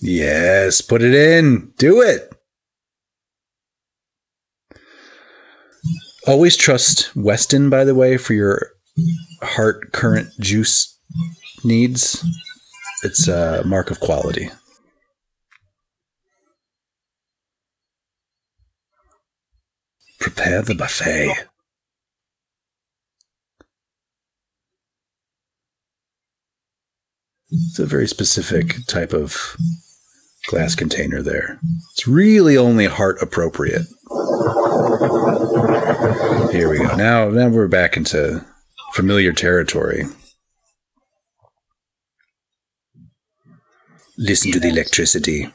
[0.00, 1.72] Yes, put it in.
[1.78, 2.35] Do it.
[6.26, 8.72] Always trust Weston, by the way, for your
[9.42, 10.98] heart current juice
[11.62, 12.24] needs.
[13.04, 14.50] It's a mark of quality.
[20.18, 21.32] Prepare the buffet.
[27.50, 29.56] It's a very specific type of
[30.48, 31.60] glass container there.
[31.92, 33.82] It's really only heart appropriate.
[36.52, 36.96] Here we go.
[36.96, 38.44] Now now we're back into
[38.94, 40.04] familiar territory.
[44.18, 45.52] Listen to the electricity.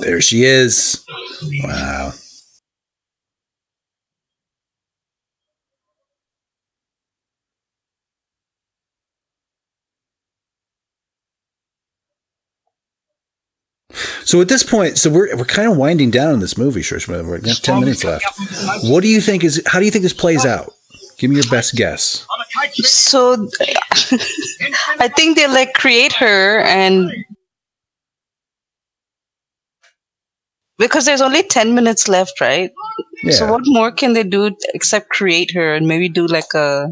[0.00, 1.04] There she is.
[1.62, 2.12] Wow.
[14.24, 17.26] So at this point, so we're we're kind of winding down in this movie, Shrishma.
[17.26, 18.24] We're got ten minutes left.
[18.84, 19.62] What do you think is?
[19.66, 20.72] How do you think this plays out?
[21.18, 22.26] Give me your best guess.
[22.28, 22.88] On a kite today.
[22.88, 23.32] So
[24.98, 27.10] I think they like create her and
[30.76, 32.72] because there's only 10 minutes left, right?
[33.22, 33.32] Yeah.
[33.32, 36.88] So what more can they do except create her and maybe do like a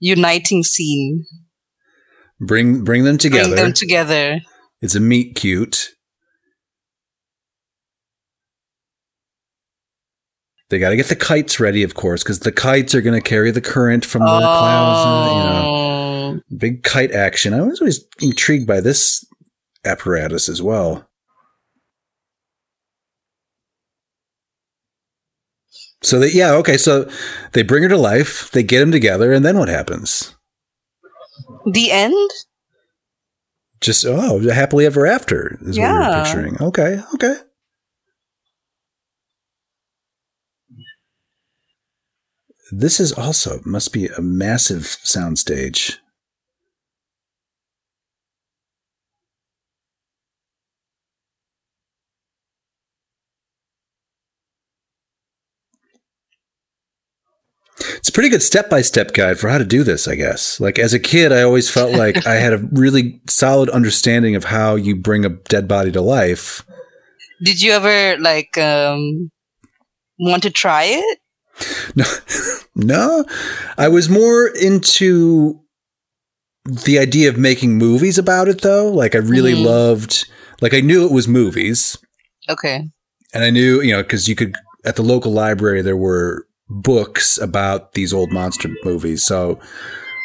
[0.00, 1.26] uniting scene?
[2.40, 3.50] bring bring them together.
[3.50, 4.40] Bring them together.
[4.80, 5.90] it's a meet cute.
[10.72, 13.28] They got to get the kites ready, of course, because the kites are going to
[13.28, 15.06] carry the current from the clouds.
[15.06, 16.40] uh, You know, Oh.
[16.56, 17.52] big kite action.
[17.52, 19.22] I was always intrigued by this
[19.84, 21.06] apparatus as well.
[26.00, 27.06] So that yeah, okay, so
[27.52, 30.34] they bring her to life, they get them together, and then what happens?
[31.70, 32.30] The end?
[33.82, 36.56] Just oh, happily ever after is what you're picturing.
[36.62, 37.34] Okay, okay.
[42.74, 45.98] This is also must be a massive soundstage.
[57.98, 60.58] It's a pretty good step by step guide for how to do this, I guess.
[60.58, 64.44] Like as a kid, I always felt like I had a really solid understanding of
[64.44, 66.64] how you bring a dead body to life.
[67.44, 69.30] Did you ever like um
[70.18, 71.18] want to try it?
[71.96, 72.04] No,
[72.74, 73.24] no,
[73.78, 75.60] I was more into
[76.64, 78.90] the idea of making movies about it, though.
[78.90, 79.64] Like I really Mhm.
[79.64, 80.26] loved,
[80.60, 81.96] like I knew it was movies,
[82.48, 82.88] Okay.
[83.34, 84.54] and I knew, you know, because you could
[84.84, 89.58] at the local library there were books about these old monster movies, so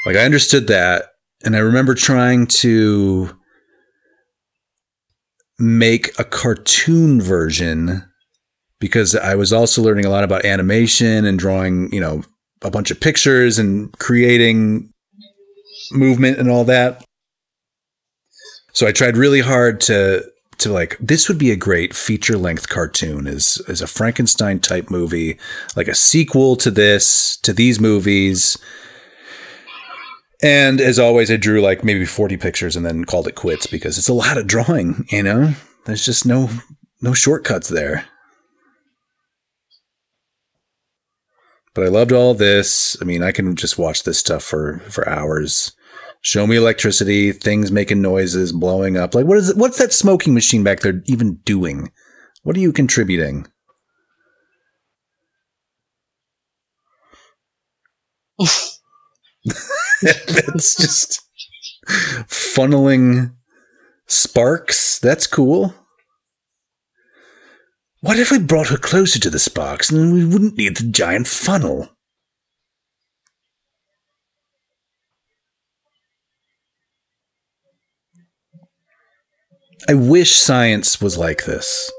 [0.05, 1.05] like I understood that,
[1.43, 3.29] and I remember trying to
[5.59, 8.03] make a cartoon version
[8.79, 12.23] because I was also learning a lot about animation and drawing, you know,
[12.61, 14.91] a bunch of pictures and creating
[15.91, 17.03] movement and all that.
[18.73, 20.23] So I tried really hard to
[20.59, 24.89] to like this would be a great feature length cartoon is is a Frankenstein type
[24.89, 25.37] movie,
[25.75, 28.57] like a sequel to this to these movies.
[30.43, 33.97] And as always, I drew like maybe 40 pictures and then called it quits because
[33.97, 35.53] it's a lot of drawing, you know?
[35.85, 36.49] There's just no
[37.01, 38.05] no shortcuts there.
[41.77, 42.97] But I loved all this.
[42.99, 45.73] I mean, I can just watch this stuff for for hours.
[46.21, 49.13] Show me electricity, things making noises, blowing up.
[49.13, 49.57] Like what is it?
[49.57, 51.91] What's that smoking machine back there even doing?
[52.41, 53.45] What are you contributing?
[60.01, 61.21] That's just
[62.25, 63.35] funneling
[64.07, 64.97] sparks.
[64.97, 65.75] That's cool.
[68.01, 71.27] What if we brought her closer to the sparks and we wouldn't need the giant
[71.27, 71.89] funnel?
[79.89, 81.91] I wish science was like this.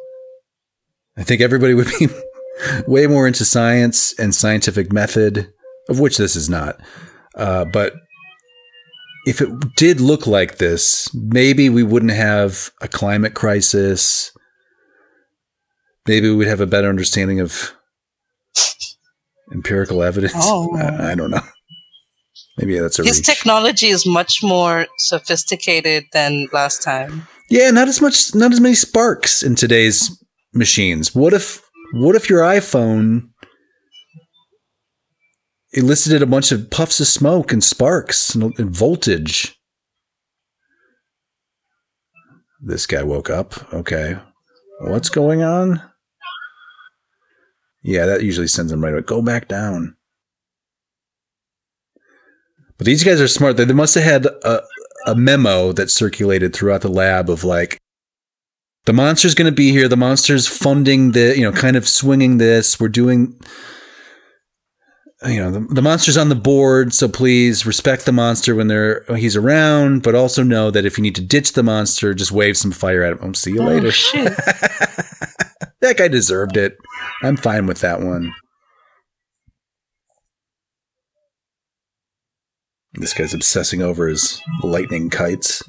[1.16, 2.08] I think everybody would be
[2.86, 5.50] way more into science and scientific method,
[5.88, 6.80] of which this is not.
[7.34, 7.94] Uh, but
[9.26, 14.32] if it did look like this, maybe we wouldn't have a climate crisis.
[16.08, 17.72] Maybe we'd have a better understanding of
[19.52, 20.32] empirical evidence.
[20.36, 20.74] Oh.
[20.76, 21.42] I, I don't know.
[22.56, 23.26] Maybe that's a His reach.
[23.26, 27.28] technology is much more sophisticated than last time.
[27.50, 30.10] Yeah, not as much, not as many sparks in today's
[30.52, 31.14] machines.
[31.14, 31.62] What if,
[31.92, 33.28] what if your iPhone
[35.72, 39.54] elicited a bunch of puffs of smoke and sparks and, and voltage?
[42.60, 43.72] This guy woke up.
[43.72, 44.18] Okay,
[44.80, 45.82] what's going on?
[47.88, 49.00] Yeah, that usually sends them right away.
[49.00, 49.96] Go back down.
[52.76, 53.56] But these guys are smart.
[53.56, 54.62] They, must have had a,
[55.06, 57.78] a memo that circulated throughout the lab of like,
[58.84, 59.88] the monster's going to be here.
[59.88, 62.78] The monster's funding the, you know, kind of swinging this.
[62.78, 63.40] We're doing,
[65.26, 66.92] you know, the, the monster's on the board.
[66.92, 71.02] So please respect the monster when they're he's around, but also know that if you
[71.02, 73.32] need to ditch the monster, just wave some fire at him.
[73.32, 73.86] See you oh, later.
[73.86, 74.34] Oh, shit.
[75.80, 76.76] that guy deserved it.
[77.22, 78.32] I'm fine with that one.
[82.94, 85.62] This guy's obsessing over his lightning kites.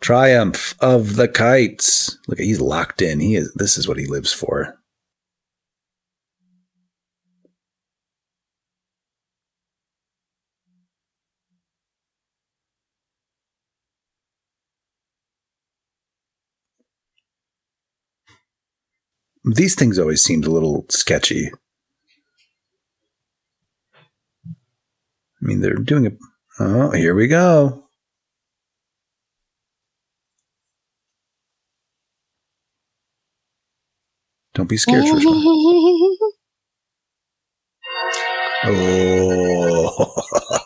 [0.00, 2.16] Triumph of the kites.
[2.28, 3.18] Look, he's locked in.
[3.18, 3.52] He is.
[3.54, 4.75] This is what he lives for.
[19.46, 21.52] These things always seemed a little sketchy.
[24.44, 26.10] I mean, they're doing a.
[26.58, 27.84] Oh, here we go.
[34.54, 36.16] Don't be scared, Shrishma.
[38.68, 40.58] Oh.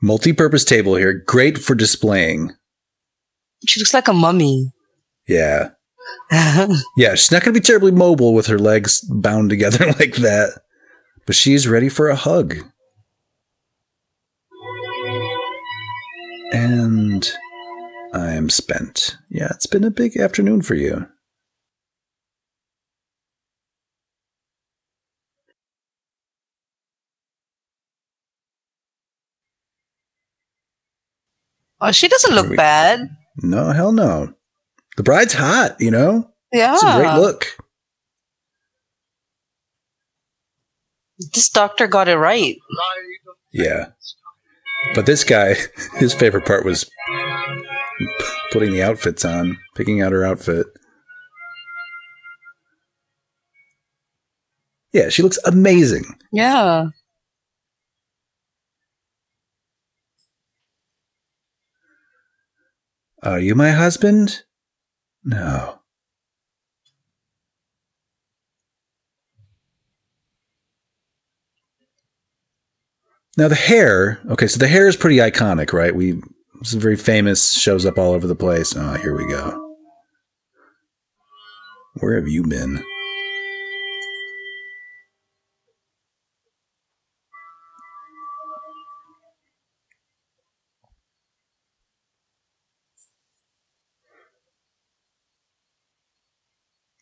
[0.00, 2.52] Multi-purpose table here, great for displaying.
[3.66, 4.72] she looks like a mummy.
[5.26, 5.70] Yeah.
[6.96, 10.60] Yeah, she's not going to be terribly mobile with her legs bound together like that,
[11.26, 12.56] but she's ready for a hug.
[16.52, 17.30] And
[18.14, 19.16] I'm spent.
[19.28, 21.06] Yeah, it's been a big afternoon for you.
[31.80, 33.08] Oh, she doesn't look we- bad.
[33.42, 34.34] No, hell no.
[34.96, 36.28] The bride's hot, you know?
[36.52, 36.74] Yeah.
[36.74, 37.46] It's a great look.
[41.32, 42.56] This doctor got it right.
[43.52, 43.90] Yeah.
[44.94, 45.54] But this guy,
[45.96, 46.90] his favorite part was
[48.52, 50.66] putting the outfits on, picking out her outfit.
[54.92, 56.04] Yeah, she looks amazing.
[56.32, 56.88] Yeah.
[63.22, 64.42] Are you my husband?
[65.24, 65.80] No.
[73.36, 75.94] Now the hair, okay, so the hair is pretty iconic, right?
[75.94, 76.20] We
[76.60, 78.74] it's very famous, shows up all over the place.
[78.76, 79.76] Oh, here we go.
[82.00, 82.82] Where have you been?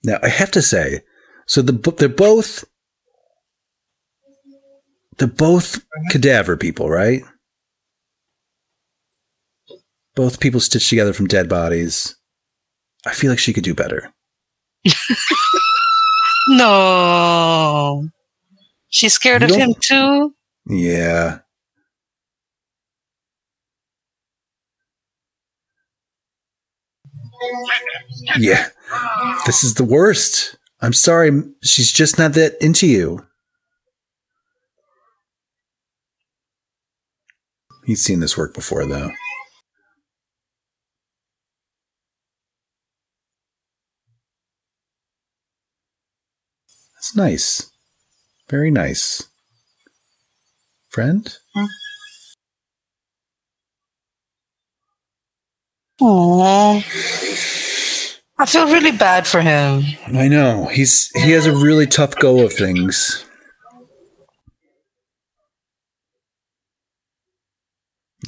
[0.07, 1.01] Now I have to say,
[1.47, 2.65] so the they're both
[5.19, 6.09] they're both mm-hmm.
[6.11, 7.23] cadaver people, right?
[10.15, 12.17] Both people stitched together from dead bodies.
[13.05, 14.15] I feel like she could do better.
[16.49, 18.09] No.
[18.89, 20.33] She's scared You of him too.
[20.69, 21.41] Yeah.
[28.39, 28.69] Yeah.
[29.47, 30.57] This is the worst.
[30.81, 31.43] I'm sorry.
[31.63, 33.27] She's just not that into you.
[37.85, 39.11] He's seen this work before, though.
[46.95, 47.71] That's nice.
[48.49, 49.29] Very nice.
[50.89, 51.37] Friend?
[51.55, 51.67] Hmm?
[56.01, 56.85] Aww.
[58.39, 59.83] I feel really bad for him.
[60.09, 60.67] I know.
[60.67, 63.25] He's he has a really tough go of things.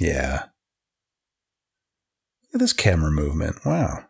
[0.00, 0.44] Yeah.
[2.44, 3.56] Look at this camera movement.
[3.66, 4.04] Wow.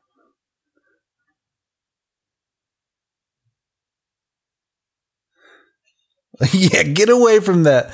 [6.52, 7.92] yeah, get away from that.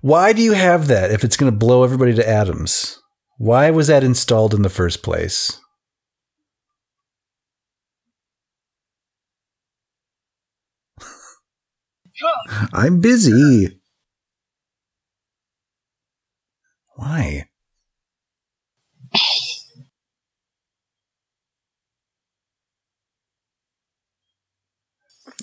[0.00, 3.01] Why do you have that if it's going to blow everybody to atoms?
[3.42, 5.60] Why was that installed in the first place?
[12.72, 13.80] I'm busy.
[16.94, 17.48] Why?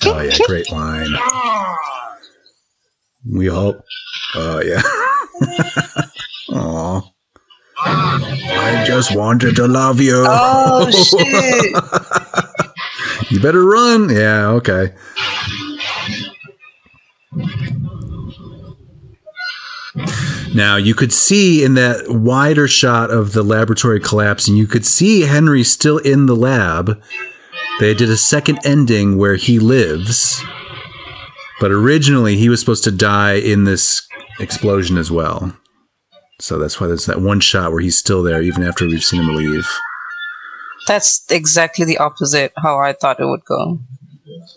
[0.06, 1.14] Oh yeah, great line.
[3.30, 3.84] We all
[4.36, 4.82] Oh yeah.
[6.58, 7.02] Aw.
[7.86, 10.24] I just wanted to love you.
[10.28, 11.74] Oh, shit.
[13.32, 14.10] you better run.
[14.10, 14.94] Yeah, okay.
[20.54, 25.22] Now you could see in that wider shot of the laboratory collapsing, you could see
[25.22, 27.02] Henry still in the lab.
[27.80, 30.44] They did a second ending where he lives,
[31.62, 34.08] but originally he was supposed to die in this
[34.40, 35.56] explosion as well.
[36.40, 39.22] So that's why there's that one shot where he's still there even after we've seen
[39.22, 39.68] him leave.
[40.88, 43.80] That's exactly the opposite how I thought it would go.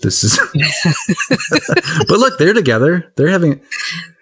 [0.00, 0.38] This is,
[2.08, 3.12] but look, they're together.
[3.16, 3.60] They're having,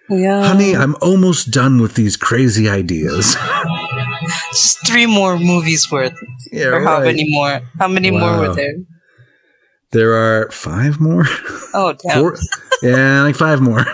[0.09, 0.43] Yeah.
[0.47, 0.75] honey.
[0.75, 3.35] I'm almost done with these crazy ideas.
[4.51, 6.13] Just three more movies worth.
[6.51, 7.61] yeah, or how many more?
[7.79, 8.73] How many more were there?
[9.91, 11.25] There are five more.
[11.73, 12.19] Oh, damn.
[12.19, 12.37] Four,
[12.81, 13.85] yeah, like five more.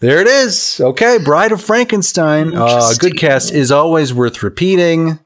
[0.00, 0.80] There it is.
[0.80, 2.54] Okay, Bride of Frankenstein.
[2.54, 5.18] Uh, a good cast is always worth repeating.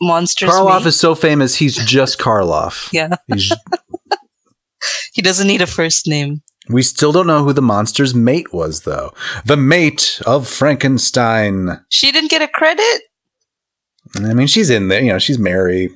[0.00, 0.50] Monsters.
[0.50, 0.88] Karloff Me.
[0.88, 2.92] is so famous, he's just Karloff.
[2.92, 3.16] yeah.
[5.14, 6.42] He doesn't need a first name.
[6.68, 9.12] we still don't know who the monster's mate was, though.
[9.46, 11.80] The mate of Frankenstein.
[11.88, 13.02] She didn't get a credit.
[14.14, 15.00] I mean, she's in there.
[15.02, 15.88] You know, she's Mary.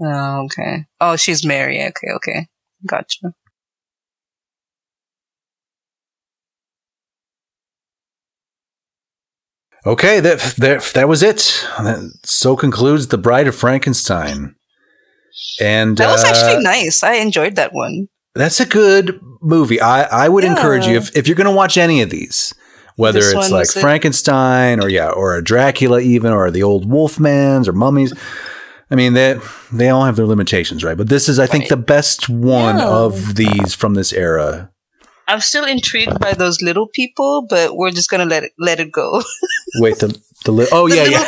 [0.00, 0.86] Oh, okay.
[1.00, 1.82] Oh, she's Mary.
[1.82, 2.46] Okay, okay.
[2.86, 3.34] Gotcha.
[9.88, 11.40] Okay, that that that was it.
[12.24, 14.54] So concludes the Bride of Frankenstein.
[15.60, 17.02] And That was uh, actually nice.
[17.02, 18.08] I enjoyed that one.
[18.34, 19.80] that's a good movie.
[19.80, 20.50] I I would Yeah.
[20.56, 22.52] encourage you if if you're going to watch any of these,
[22.96, 23.80] whether This it's like was it.
[23.80, 28.12] Frankenstein or yeah, or a Dracula even, or the old Wolfmans or mummies.
[28.90, 29.38] I mean, they
[29.72, 30.96] they all have their limitations, right?
[30.96, 31.70] But this is, I think, Right.
[31.70, 32.86] the best one Yeah.
[32.88, 34.70] of these from this era.
[35.28, 38.90] I'm still intrigued by those little people, but we're just gonna let it let it
[38.90, 39.22] go.
[39.80, 41.24] Wait, the the li- oh The yeah yeah.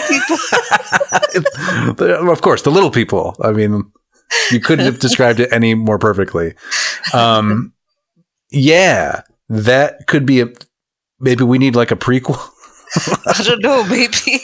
[1.96, 3.36] The- of course, the little people.
[3.42, 3.92] I mean,
[4.50, 6.54] you couldn't have described it any more perfectly.
[7.12, 7.72] Um,
[8.50, 10.46] yeah, that could be a.
[11.20, 12.38] Maybe we need like a prequel.
[13.26, 14.40] I don't know, maybe.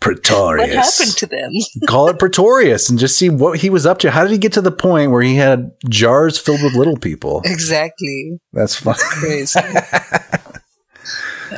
[0.00, 0.68] Pretorius.
[0.68, 1.52] what happened to them?
[1.88, 4.10] Call it Pretorius and just see what he was up to.
[4.10, 7.42] How did he get to the point where he had jars filled with little people?
[7.44, 8.38] exactly.
[8.52, 8.94] That's fun.
[8.98, 9.60] Crazy.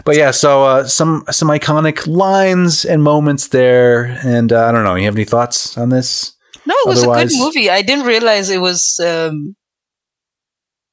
[0.04, 4.84] But yeah, so uh, some some iconic lines and moments there, and uh, I don't
[4.84, 4.94] know.
[4.94, 6.32] You have any thoughts on this?
[6.64, 7.70] No, it was a good movie.
[7.70, 9.56] I didn't realize it was um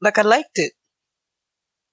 [0.01, 0.73] like I liked it.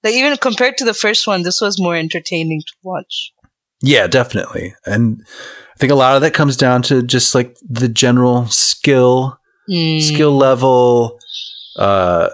[0.03, 3.31] Like even compared to the first one, this was more entertaining to watch.
[3.81, 4.73] Yeah, definitely.
[4.85, 9.37] And I think a lot of that comes down to just like the general skill,
[9.69, 9.99] Mm.
[10.01, 11.17] skill level,
[11.77, 12.29] uh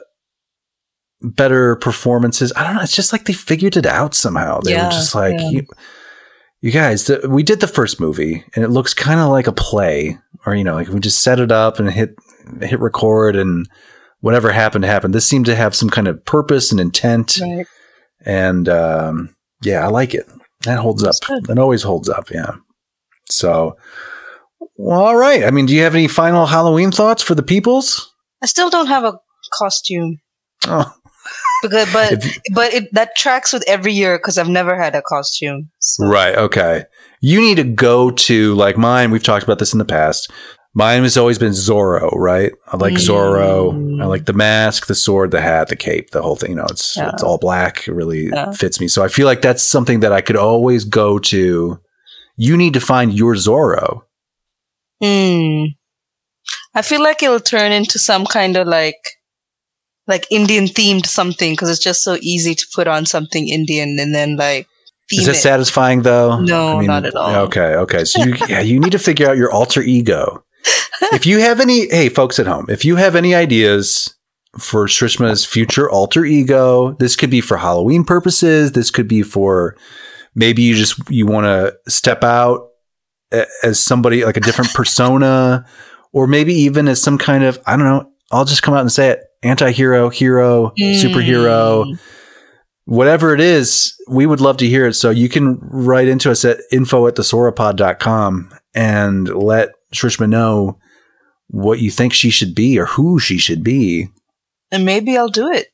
[1.22, 2.52] better performances.
[2.56, 4.60] I don't know, it's just like they figured it out somehow.
[4.62, 5.50] They Yeah, were just like yeah.
[5.50, 5.66] you,
[6.62, 9.52] you guys, th- we did the first movie and it looks kind of like a
[9.52, 12.16] play or you know, like we just set it up and hit
[12.62, 13.70] hit record and
[14.22, 15.14] whatever happened happened.
[15.14, 17.68] This seemed to have some kind of purpose and intent Right.
[18.26, 20.26] and um, yeah, I like it.
[20.64, 21.08] That holds up.
[21.10, 21.46] That's good.
[21.46, 22.30] That always holds up.
[22.32, 22.52] Yeah.
[23.30, 23.78] So,
[24.78, 25.44] well, all right.
[25.44, 28.14] I mean, do you have any final Halloween thoughts for the peoples?
[28.44, 29.20] I still don't have a
[29.58, 30.20] costume.
[30.68, 30.92] Oh,
[31.64, 35.02] Because, but if- but it that tracks with every year because I've never had a
[35.02, 35.70] costume.
[35.80, 36.06] So.
[36.08, 36.36] right.
[36.36, 36.86] Okay.
[37.22, 39.12] You need to go to like mine.
[39.12, 40.32] We've talked about this in the past.
[40.74, 42.54] Mine has always been Zorro, right?
[42.68, 44.02] I like Zorro.
[44.02, 46.52] I like the mask, the sword, the hat, the cape, the whole thing.
[46.52, 47.10] You know, it's Yeah.
[47.12, 47.88] it's all black.
[47.88, 48.52] It really Yeah.
[48.52, 48.88] fits me.
[48.88, 51.80] So I feel like that's something that I could always go to.
[52.38, 54.04] You need to find your Zorro.
[55.04, 55.66] Hmm.
[56.74, 58.96] I feel like it'll turn into some kind of like
[60.08, 64.16] like Indian themed something because it's just so easy to put on something Indian and
[64.16, 64.68] then like
[65.12, 65.40] Is it it.
[65.40, 66.40] satisfying though?
[66.40, 67.36] No, not at all.
[67.48, 68.06] Okay, okay.
[68.06, 70.44] So you, yeah, you need to figure out your alter ego.
[71.14, 74.16] If you have any, hey, folks at home, if you have any ideas
[74.60, 78.74] for Shrishma's future alter ego, this could be for Halloween purposes.
[78.74, 79.76] This could be for
[80.36, 82.68] maybe you just you want to step out
[83.64, 85.66] as somebody like a different persona,
[86.12, 88.12] or maybe even as some kind of I don't know.
[88.32, 92.00] I'll just come out and say it: anti-hero, hero, superhero Mm.
[92.86, 94.94] whatever it is, we would love to hear it.
[94.94, 100.80] So you can write into us at info at thesauropod.com and let Shrishma know
[101.48, 104.08] what you think she should be or who she should be.
[104.72, 105.68] And maybe I'll do it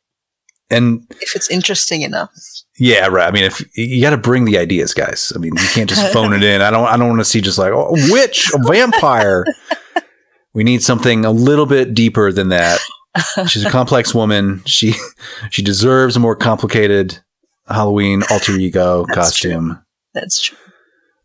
[0.72, 2.32] And if it's interesting enough.
[2.80, 3.28] yeah, right.
[3.28, 5.32] I mean, if you got to bring the ideas, guys.
[5.36, 6.62] I mean, you can't just phone it in.
[6.62, 6.88] I don't.
[6.88, 9.46] I don't want to see just like oh, a witch, a vampire.
[10.54, 12.80] we need something a little bit deeper than that.
[13.48, 14.62] She's a complex woman.
[14.66, 14.94] She
[15.52, 17.20] she deserves a more complicated
[17.68, 19.84] Halloween alter ego That's costume.
[20.14, 20.58] That's true.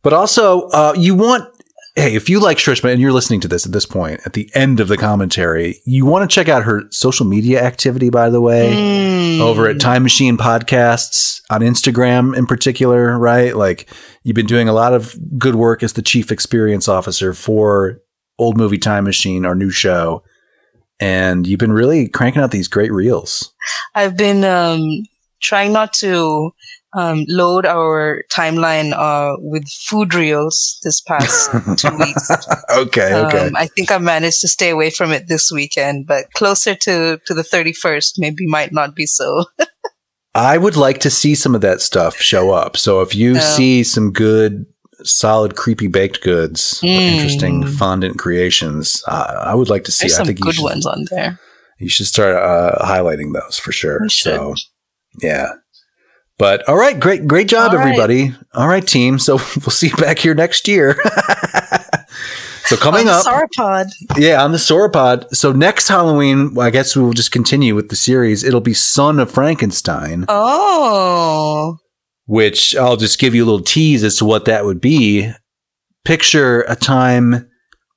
[0.02, 1.48] But also, uh, you want,
[1.94, 4.50] hey, if you like Shrishma and you're listening to this at this point, at the
[4.54, 8.40] end of the commentary, you want to check out her social media activity, by the
[8.40, 9.40] way, Mm.
[9.40, 13.54] over at Time Machine Podcasts on Instagram in particular, right?
[13.56, 13.88] Like,
[14.22, 18.00] you've been doing a lot of good work as the chief experience officer for
[18.38, 20.22] Old Movie Time Machine, our new show.
[20.98, 23.52] And you've been really cranking out these great reels.
[23.94, 25.02] I've been um,
[25.40, 26.52] trying not to
[26.94, 32.30] um, load our timeline uh, with food reels this past two weeks.
[32.70, 33.46] okay, okay.
[33.46, 37.20] Um, I think I managed to stay away from it this weekend, but closer to,
[37.26, 39.44] to the 31st, maybe might not be so.
[40.34, 42.76] I would like to see some of that stuff show up.
[42.76, 43.40] So if you Yeah.
[43.40, 44.64] see some good,
[45.02, 47.08] solid, creepy baked goods, or Mm.
[47.08, 50.08] interesting fondant creations, uh, I would like to see.
[50.08, 51.38] There's I think you good should, ones on there.
[51.78, 54.08] You should start uh, highlighting those for sure.
[54.08, 54.54] So,
[55.20, 55.48] yeah.
[56.38, 57.86] But all right, great, great job, All right.
[57.86, 58.34] everybody.
[58.54, 59.18] All right, team.
[59.18, 60.96] So we'll see you back here next year.
[62.64, 63.86] so coming up, Sauropod.
[64.16, 65.34] yeah, on the Sauropod.
[65.36, 68.42] So next Halloween, I guess we will just continue with the series.
[68.44, 71.76] It'll be Son of Frankenstein, Oh.
[72.26, 75.30] which I'll just give you a little tease as to what that would be.
[76.04, 77.48] Picture a time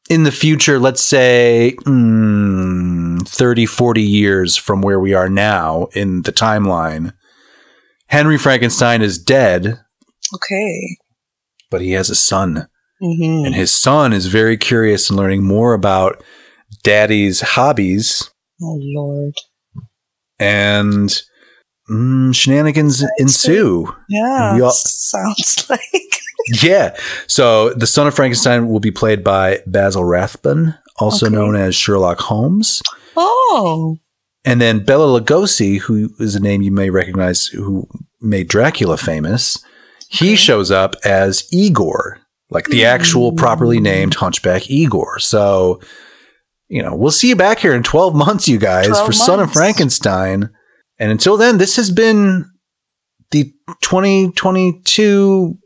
[0.09, 6.21] in the future, let's say mm, 30, 40 years from where we are now in
[6.23, 7.13] the timeline.
[8.07, 9.79] Henry Frankenstein is dead,
[10.33, 10.97] Okay.
[11.71, 12.67] but he has a son.
[13.01, 16.23] hmm And his son is very curious in learning more about
[16.83, 18.29] daddy's hobbies
[18.61, 19.33] Oh Lord.
[20.39, 21.21] and
[21.89, 23.93] mm, shenanigans ensue.
[24.09, 24.59] Yeah.
[24.63, 25.81] All- sounds like.
[26.61, 26.95] Yeah.
[27.25, 31.33] So the son of Frankenstein will be played by Basil Rathbone, also Okay.
[31.35, 32.83] known as Sherlock Holmes.
[33.17, 33.97] Oh.
[34.45, 37.87] And then Bela Lugosi, who is a name you may recognize, who
[38.21, 39.57] made Dracula famous,
[40.07, 40.35] he Okay.
[40.35, 42.19] shows up as Igor,
[42.51, 43.37] like the actual hmm.
[43.37, 45.17] properly named Hunchback Igor.
[45.19, 45.81] So,
[46.69, 49.39] you know, we'll see you back here in 12 months, you guys, 12 for Son
[49.39, 49.51] of.
[49.51, 50.51] Frankenstein.
[50.99, 52.45] And until then, this has been
[53.31, 53.51] the
[53.81, 55.57] 2022.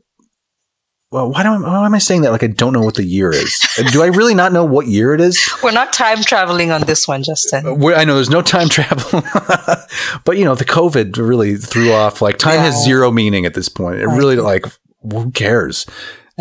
[1.11, 3.31] Well, why, don't, why am I saying that like I don't know what the year
[3.31, 3.59] is?
[3.79, 5.41] Uh, do I really not know what year it is?
[5.63, 7.65] We're not time traveling on this one, Justin.
[7.65, 9.21] Uh, Where- I know there's no time travel,
[10.23, 12.21] but you know the COVID really threw off.
[12.21, 13.99] Like time has zero meaning at this point.
[13.99, 14.17] It Right.
[14.17, 14.65] really like
[15.11, 15.87] who cares?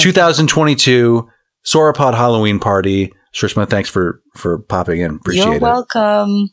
[0.01, 1.29] 2022
[1.65, 3.13] Sauropod Halloween party.
[3.35, 5.17] Shrishma, thanks for for popping in.
[5.17, 5.63] Appreciate You're it.
[5.63, 6.49] welcome.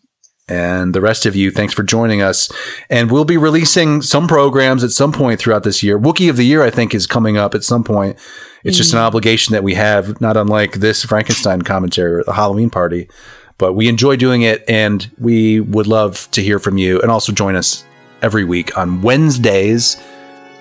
[0.48, 2.52] And the rest of you, thanks for joining us.
[2.90, 5.98] And we'll be releasing some programs at some point throughout this year.
[5.98, 8.18] Wookie of the Year, I think, is coming up at some point.
[8.64, 12.70] It's just an obligation that we have, not unlike this Frankenstein commentary or the Halloween
[12.72, 13.08] party.
[13.58, 17.00] But we enjoy doing it, and we would love to hear from you.
[17.02, 17.86] And also join us
[18.22, 19.98] every week on Wednesdays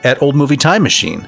[0.04, 1.26] at Old Movie Time Machine.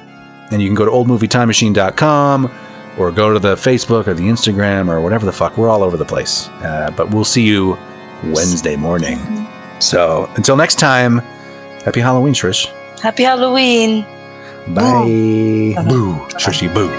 [0.51, 2.51] And you can go to oldmovietimemachine.com
[2.97, 5.57] or go to the Facebook or the Instagram or whatever the fuck.
[5.57, 6.47] We're all over the place.
[6.61, 7.77] Uh, but we'll see you
[8.23, 9.19] Wednesday morning.
[9.79, 11.19] So until next time,
[11.85, 12.67] happy Halloween, Trish.
[12.99, 14.03] Happy Halloween.
[14.73, 15.75] Bye.
[15.87, 16.15] Boo.
[16.37, 16.89] Trishy, boo.